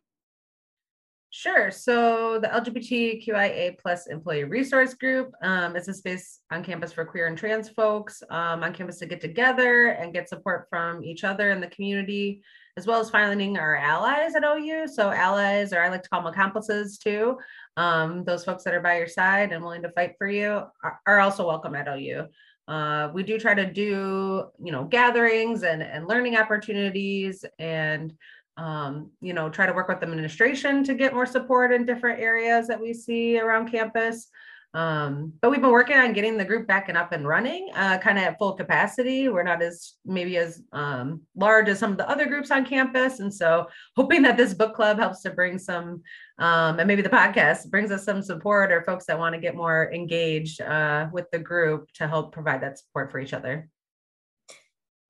Sure. 1.35 1.71
So 1.71 2.39
the 2.39 2.49
LGBTQIA 2.49 3.79
plus 3.79 4.07
employee 4.07 4.45
resource 4.45 4.93
group 4.93 5.33
um, 5.41 5.77
is 5.77 5.89
a 5.89 5.95
space 5.95 6.41
on 6.51 6.63
campus 6.63 6.93
for 6.93 7.07
queer 7.07 7.27
and 7.27 7.39
trans 7.39 7.71
folks 7.71 8.23
um, 8.29 8.63
on 8.63 8.75
campus 8.75 8.99
to 8.99 9.07
get 9.07 9.23
together 9.23 9.87
and 9.87 10.13
get 10.13 10.29
support 10.29 10.67
from 10.69 11.03
each 11.03 11.25
other 11.25 11.51
in 11.51 11.59
the 11.59 11.69
community, 11.69 12.43
as 12.77 12.87
well 12.87 13.01
as 13.01 13.09
finding 13.09 13.57
our 13.57 13.77
allies 13.77 14.35
at 14.35 14.45
OU. 14.45 14.89
So 14.89 15.11
allies, 15.11 15.73
or 15.73 15.83
I 15.83 15.89
like 15.89 16.03
to 16.03 16.09
call 16.11 16.21
them 16.21 16.31
accomplices 16.31 16.99
too. 16.99 17.39
Um, 17.79 18.25
those 18.25 18.45
folks 18.45 18.63
that 18.65 18.75
are 18.75 18.83
by 18.83 18.99
your 18.99 19.09
side 19.09 19.53
and 19.53 19.65
willing 19.65 19.85
to 19.85 19.93
fight 19.93 20.17
for 20.19 20.27
you 20.27 20.65
are, 20.85 21.01
are 21.07 21.21
also 21.21 21.47
welcome 21.47 21.75
at 21.75 21.89
OU. 21.89 22.27
Uh, 22.69 23.11
we 23.15 23.23
do 23.23 23.39
try 23.39 23.55
to 23.55 23.73
do, 23.73 24.45
you 24.63 24.71
know, 24.71 24.85
gatherings 24.85 25.63
and, 25.63 25.83
and 25.83 26.07
learning 26.07 26.37
opportunities 26.37 27.43
and 27.59 28.13
um, 28.57 29.11
you 29.21 29.33
know, 29.33 29.49
try 29.49 29.67
to 29.67 29.73
work 29.73 29.89
with 29.89 30.01
the 30.01 30.07
administration 30.07 30.85
to 30.85 30.95
get 30.95 31.15
more 31.15 31.27
support 31.27 31.73
in 31.73 31.87
different 31.87 32.21
areas 32.21 32.67
that 32.69 32.81
we 32.81 32.93
see 32.93 33.39
around 33.39 33.71
campus. 33.71 34.29
Um, 34.75 35.35
but 35.43 35.51
we've 35.51 35.61
been 35.61 35.71
working 35.71 35.99
on 35.99 36.15
getting 36.15 36.39
the 36.39 36.47
group 36.47 36.67
back 36.67 36.89
and 36.89 36.97
up 36.97 37.13
and 37.13 37.29
running, 37.29 37.69
uh, 37.75 37.99
kind 37.99 38.17
of 38.17 38.25
at 38.25 38.39
full 38.39 38.55
capacity. 38.55 39.29
We're 39.29 39.43
not 39.43 39.61
as 39.61 39.95
maybe 40.07 40.39
as 40.39 40.63
um, 40.73 41.21
large 41.37 41.69
as 41.69 41.79
some 41.79 41.93
of 41.93 41.99
the 41.99 42.09
other 42.09 42.25
groups 42.25 42.51
on 42.51 42.65
campus, 42.65 43.21
and 43.21 43.33
so 43.33 43.67
hoping 43.97 44.23
that 44.23 44.39
this 44.39 44.55
book 44.55 44.75
club 44.75 44.99
helps 44.99 45.21
to 45.23 45.31
bring 45.31 45.59
some, 45.59 46.03
um, 46.39 46.79
and 46.79 46.89
maybe 46.89 47.03
the 47.03 47.11
podcast 47.11 47.71
brings 47.71 47.91
us 47.91 48.05
some 48.05 48.23
support 48.23 48.73
or 48.73 48.83
folks 48.83 49.05
that 49.07 49.19
want 49.19 49.35
to 49.35 49.41
get 49.41 49.55
more 49.55 49.93
engaged 49.93 50.63
uh, 50.63 51.07
with 51.13 51.31
the 51.33 51.39
group 51.39 51.93
to 51.93 52.09
help 52.09 52.33
provide 52.33 52.63
that 52.63 52.79
support 52.79 53.11
for 53.11 53.21
each 53.21 53.35
other. 53.35 53.69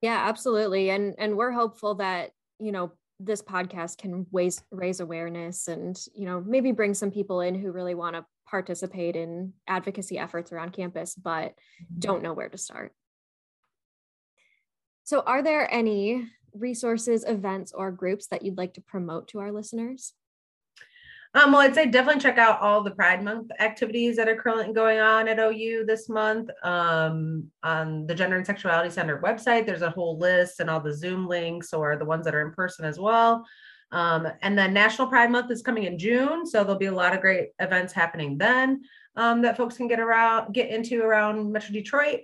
Yeah, 0.00 0.24
absolutely, 0.28 0.90
and 0.90 1.14
and 1.18 1.37
we're 1.37 1.52
hopeful 1.52 1.94
that 1.96 2.33
you 2.59 2.72
know 2.72 2.90
this 3.24 3.42
podcast 3.42 3.98
can 3.98 4.26
raise 4.32 4.62
raise 4.70 5.00
awareness 5.00 5.68
and 5.68 5.98
you 6.14 6.26
know 6.26 6.42
maybe 6.46 6.72
bring 6.72 6.94
some 6.94 7.11
people 7.11 7.40
in 7.40 7.54
who 7.54 7.70
really 7.70 7.94
want 7.94 8.16
to 8.16 8.24
participate 8.48 9.16
in 9.16 9.52
advocacy 9.66 10.18
efforts 10.18 10.52
around 10.52 10.72
campus 10.72 11.14
but 11.14 11.50
mm-hmm. 11.50 11.98
don't 11.98 12.22
know 12.22 12.32
where 12.32 12.48
to 12.48 12.58
start 12.58 12.92
so 15.04 15.20
are 15.20 15.42
there 15.42 15.72
any 15.72 16.28
resources 16.54 17.24
events 17.26 17.72
or 17.72 17.90
groups 17.90 18.26
that 18.28 18.42
you'd 18.42 18.58
like 18.58 18.74
to 18.74 18.80
promote 18.80 19.28
to 19.28 19.38
our 19.38 19.52
listeners 19.52 20.12
um, 21.35 21.53
well, 21.53 21.62
I'd 21.62 21.75
say 21.75 21.87
definitely 21.87 22.21
check 22.21 22.37
out 22.37 22.61
all 22.61 22.83
the 22.83 22.90
Pride 22.90 23.25
Month 23.25 23.51
activities 23.59 24.16
that 24.16 24.29
are 24.29 24.37
currently 24.37 24.73
going 24.75 24.99
on 24.99 25.29
at 25.29 25.38
OU 25.38 25.85
this 25.87 26.09
month. 26.09 26.51
Um, 26.62 27.45
on 27.62 28.07
the 28.07 28.14
Gender 28.14 28.37
and 28.37 28.47
Sexuality 28.47 28.90
Center 28.90 29.21
website, 29.21 29.64
there's 29.64 29.83
a 29.83 29.90
whole 29.90 30.18
list 30.18 30.61
and 30.61 30.68
all 30.68 30.81
the 30.81 30.95
Zoom 30.95 31.27
links 31.27 31.73
or 31.73 31.97
the 31.97 32.05
ones 32.05 32.27
that 32.27 32.35
are 32.35 32.47
in 32.47 32.53
person 32.53 32.85
as 32.85 32.99
well. 32.99 33.47
Um, 33.92 34.29
and 34.42 34.59
then 34.59 34.75
National 34.75 35.09
Pride 35.09 35.31
Month 35.31 35.51
is 35.51 35.62
coming 35.62 35.85
in 35.85 35.99
June, 35.99 36.47
so 36.47 36.62
there'll 36.64 36.79
be 36.79 36.87
a 36.87 36.92
lot 36.92 37.14
of 37.14 37.21
great 37.21 37.51
events 37.61 37.92
happening 37.92 38.37
then 38.37 38.83
um, 39.16 39.42
that 39.42 39.57
folks 39.57 39.77
can 39.77 39.88
get 39.88 40.01
around, 40.01 40.53
get 40.53 40.71
into 40.71 41.03
around 41.03 41.51
Metro 41.53 41.73
Detroit. 41.73 42.21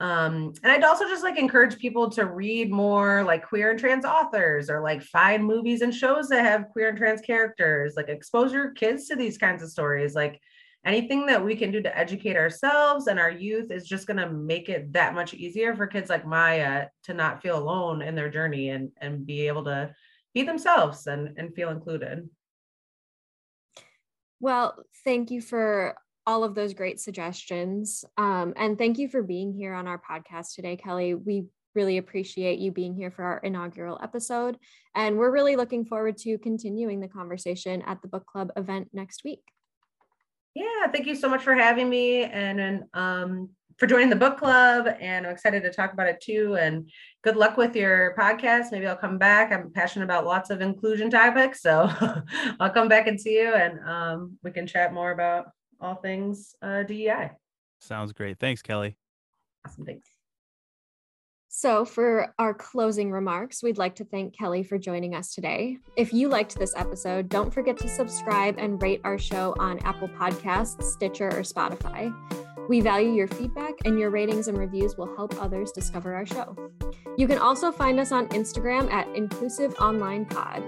Um, 0.00 0.52
and 0.62 0.70
I'd 0.70 0.84
also 0.84 1.08
just 1.08 1.24
like 1.24 1.38
encourage 1.38 1.76
people 1.78 2.08
to 2.10 2.26
read 2.26 2.70
more 2.70 3.24
like 3.24 3.48
queer 3.48 3.70
and 3.70 3.78
trans 3.78 4.04
authors 4.04 4.70
or 4.70 4.80
like 4.80 5.02
find 5.02 5.44
movies 5.44 5.82
and 5.82 5.92
shows 5.92 6.28
that 6.28 6.44
have 6.44 6.68
queer 6.70 6.90
and 6.90 6.96
trans 6.98 7.20
characters, 7.20 7.94
like 7.96 8.08
expose 8.08 8.52
your 8.52 8.70
kids 8.72 9.08
to 9.08 9.16
these 9.16 9.36
kinds 9.36 9.62
of 9.62 9.70
stories. 9.70 10.14
Like 10.14 10.40
anything 10.84 11.26
that 11.26 11.44
we 11.44 11.56
can 11.56 11.72
do 11.72 11.82
to 11.82 11.98
educate 11.98 12.36
ourselves 12.36 13.08
and 13.08 13.18
our 13.18 13.30
youth 13.30 13.72
is 13.72 13.88
just 13.88 14.06
going 14.06 14.18
to 14.18 14.30
make 14.30 14.68
it 14.68 14.92
that 14.92 15.14
much 15.14 15.34
easier 15.34 15.74
for 15.74 15.88
kids 15.88 16.08
like 16.08 16.24
Maia 16.24 16.86
to 17.04 17.14
not 17.14 17.42
feel 17.42 17.58
alone 17.58 18.00
in 18.00 18.14
their 18.14 18.30
journey 18.30 18.70
and, 18.70 18.92
and 19.00 19.26
be 19.26 19.48
able 19.48 19.64
to 19.64 19.92
be 20.32 20.44
themselves 20.44 21.08
and, 21.08 21.36
and 21.38 21.54
feel 21.54 21.70
included. 21.70 22.28
Well, 24.38 24.76
thank 25.04 25.32
you 25.32 25.40
for 25.40 25.96
all 26.28 26.44
of 26.44 26.54
those 26.54 26.74
great 26.74 27.00
suggestions. 27.00 28.04
Um, 28.18 28.52
and 28.56 28.76
thank 28.76 28.98
you 28.98 29.08
for 29.08 29.22
being 29.22 29.50
here 29.50 29.72
on 29.72 29.86
our 29.86 29.98
podcast 29.98 30.54
today, 30.54 30.76
Kelli. 30.76 31.18
We 31.18 31.46
really 31.74 31.96
appreciate 31.96 32.58
you 32.58 32.70
being 32.70 32.94
here 32.94 33.10
for 33.10 33.24
our 33.24 33.38
inaugural 33.38 33.98
episode. 34.02 34.58
And 34.94 35.16
we're 35.16 35.30
really 35.30 35.56
looking 35.56 35.86
forward 35.86 36.18
to 36.18 36.36
continuing 36.36 37.00
the 37.00 37.08
conversation 37.08 37.80
at 37.86 38.02
the 38.02 38.08
book 38.08 38.26
club 38.26 38.52
event 38.56 38.88
next 38.92 39.24
week. 39.24 39.40
Yeah, 40.54 40.88
thank 40.92 41.06
you 41.06 41.14
so 41.14 41.30
much 41.30 41.42
for 41.42 41.54
having 41.54 41.88
me 41.88 42.24
and, 42.24 42.60
and 42.60 42.84
um, 42.92 43.48
for 43.78 43.86
joining 43.86 44.10
the 44.10 44.16
book 44.16 44.36
club. 44.36 44.86
And 45.00 45.26
I'm 45.26 45.32
excited 45.32 45.62
to 45.62 45.72
talk 45.72 45.94
about 45.94 46.08
it 46.08 46.20
too. 46.20 46.58
And 46.60 46.90
good 47.24 47.36
luck 47.36 47.56
with 47.56 47.74
your 47.74 48.14
podcast. 48.18 48.70
Maybe 48.70 48.86
I'll 48.86 48.96
come 48.96 49.16
back. 49.16 49.50
I'm 49.50 49.72
passionate 49.72 50.04
about 50.04 50.26
lots 50.26 50.50
of 50.50 50.60
inclusion 50.60 51.08
topics. 51.08 51.62
So 51.62 51.88
I'll 52.60 52.68
come 52.68 52.88
back 52.88 53.06
and 53.06 53.18
see 53.18 53.40
you 53.40 53.54
and 53.54 53.80
um, 53.88 54.38
we 54.42 54.50
can 54.50 54.66
chat 54.66 54.92
more 54.92 55.12
about 55.12 55.46
all 55.80 55.96
things 55.96 56.54
uh, 56.62 56.82
DEI. 56.82 57.30
Sounds 57.80 58.12
great. 58.12 58.38
Thanks, 58.38 58.62
Kelli. 58.62 58.96
Awesome. 59.66 59.84
Thanks. 59.84 60.08
So, 61.50 61.84
for 61.84 62.34
our 62.38 62.52
closing 62.52 63.10
remarks, 63.10 63.62
we'd 63.62 63.78
like 63.78 63.94
to 63.96 64.04
thank 64.04 64.36
Kelli 64.36 64.66
for 64.66 64.76
joining 64.76 65.14
us 65.14 65.34
today. 65.34 65.78
If 65.96 66.12
you 66.12 66.28
liked 66.28 66.58
this 66.58 66.74
episode, 66.76 67.30
don't 67.30 67.52
forget 67.52 67.78
to 67.78 67.88
subscribe 67.88 68.56
and 68.58 68.80
rate 68.82 69.00
our 69.04 69.18
show 69.18 69.54
on 69.58 69.78
Apple 69.80 70.08
Podcasts, 70.08 70.82
Stitcher, 70.84 71.28
or 71.28 71.40
Spotify. 71.40 72.14
We 72.68 72.82
value 72.82 73.12
your 73.12 73.28
feedback, 73.28 73.72
and 73.86 73.98
your 73.98 74.10
ratings 74.10 74.48
and 74.48 74.58
reviews 74.58 74.98
will 74.98 75.16
help 75.16 75.42
others 75.42 75.72
discover 75.72 76.14
our 76.14 76.26
show. 76.26 76.54
You 77.16 77.26
can 77.26 77.38
also 77.38 77.72
find 77.72 77.98
us 77.98 78.12
on 78.12 78.28
Instagram 78.28 78.92
at 78.92 79.08
Inclusive 79.16 79.74
Online 79.80 80.26
Pod. 80.26 80.62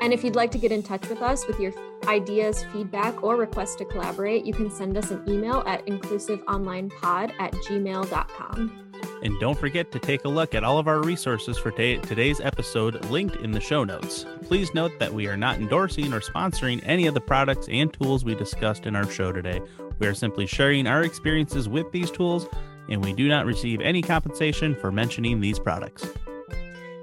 And 0.00 0.12
if 0.12 0.24
you'd 0.24 0.36
like 0.36 0.50
to 0.52 0.58
get 0.58 0.72
in 0.72 0.82
touch 0.82 1.08
with 1.08 1.20
us 1.20 1.46
with 1.46 1.60
your 1.60 1.72
ideas, 2.08 2.64
feedback, 2.72 3.22
or 3.22 3.36
requests 3.36 3.76
to 3.76 3.84
collaborate, 3.84 4.46
you 4.46 4.54
can 4.54 4.70
send 4.70 4.96
us 4.96 5.10
an 5.10 5.22
email 5.28 5.62
at 5.66 5.86
inclusiveonlinepod 5.86 7.32
at 7.38 7.52
gmail.com. 7.52 8.90
And 9.22 9.38
don't 9.38 9.58
forget 9.58 9.92
to 9.92 9.98
take 9.98 10.24
a 10.24 10.28
look 10.28 10.54
at 10.54 10.64
all 10.64 10.78
of 10.78 10.88
our 10.88 11.02
resources 11.02 11.58
for 11.58 11.70
today's 11.70 12.40
episode 12.40 13.04
linked 13.06 13.36
in 13.36 13.52
the 13.52 13.60
show 13.60 13.84
notes. 13.84 14.24
Please 14.44 14.72
note 14.72 14.98
that 14.98 15.12
we 15.12 15.26
are 15.26 15.36
not 15.36 15.58
endorsing 15.58 16.12
or 16.14 16.20
sponsoring 16.20 16.80
any 16.84 17.06
of 17.06 17.12
the 17.12 17.20
products 17.20 17.68
and 17.68 17.92
tools 17.92 18.24
we 18.24 18.34
discussed 18.34 18.86
in 18.86 18.96
our 18.96 19.08
show 19.10 19.32
today. 19.32 19.60
We 19.98 20.06
are 20.06 20.14
simply 20.14 20.46
sharing 20.46 20.86
our 20.86 21.02
experiences 21.02 21.68
with 21.68 21.92
these 21.92 22.10
tools, 22.10 22.46
and 22.88 23.04
we 23.04 23.12
do 23.12 23.28
not 23.28 23.44
receive 23.44 23.82
any 23.82 24.00
compensation 24.00 24.74
for 24.74 24.90
mentioning 24.90 25.40
these 25.40 25.58
products. 25.58 26.06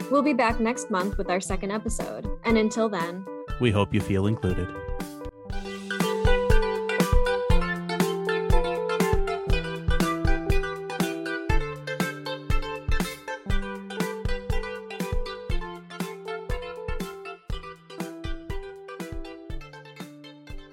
We'll 0.10 0.22
be 0.22 0.34
back 0.34 0.60
next 0.60 0.90
month 0.90 1.18
with 1.18 1.30
our 1.30 1.42
second 1.42 1.72
episode. 1.72 2.30
And 2.46 2.58
until 2.58 2.88
then, 2.88 3.26
we 3.60 3.72
hope 3.72 3.94
you 3.94 4.00
feel 4.00 4.28
included. 4.28 4.68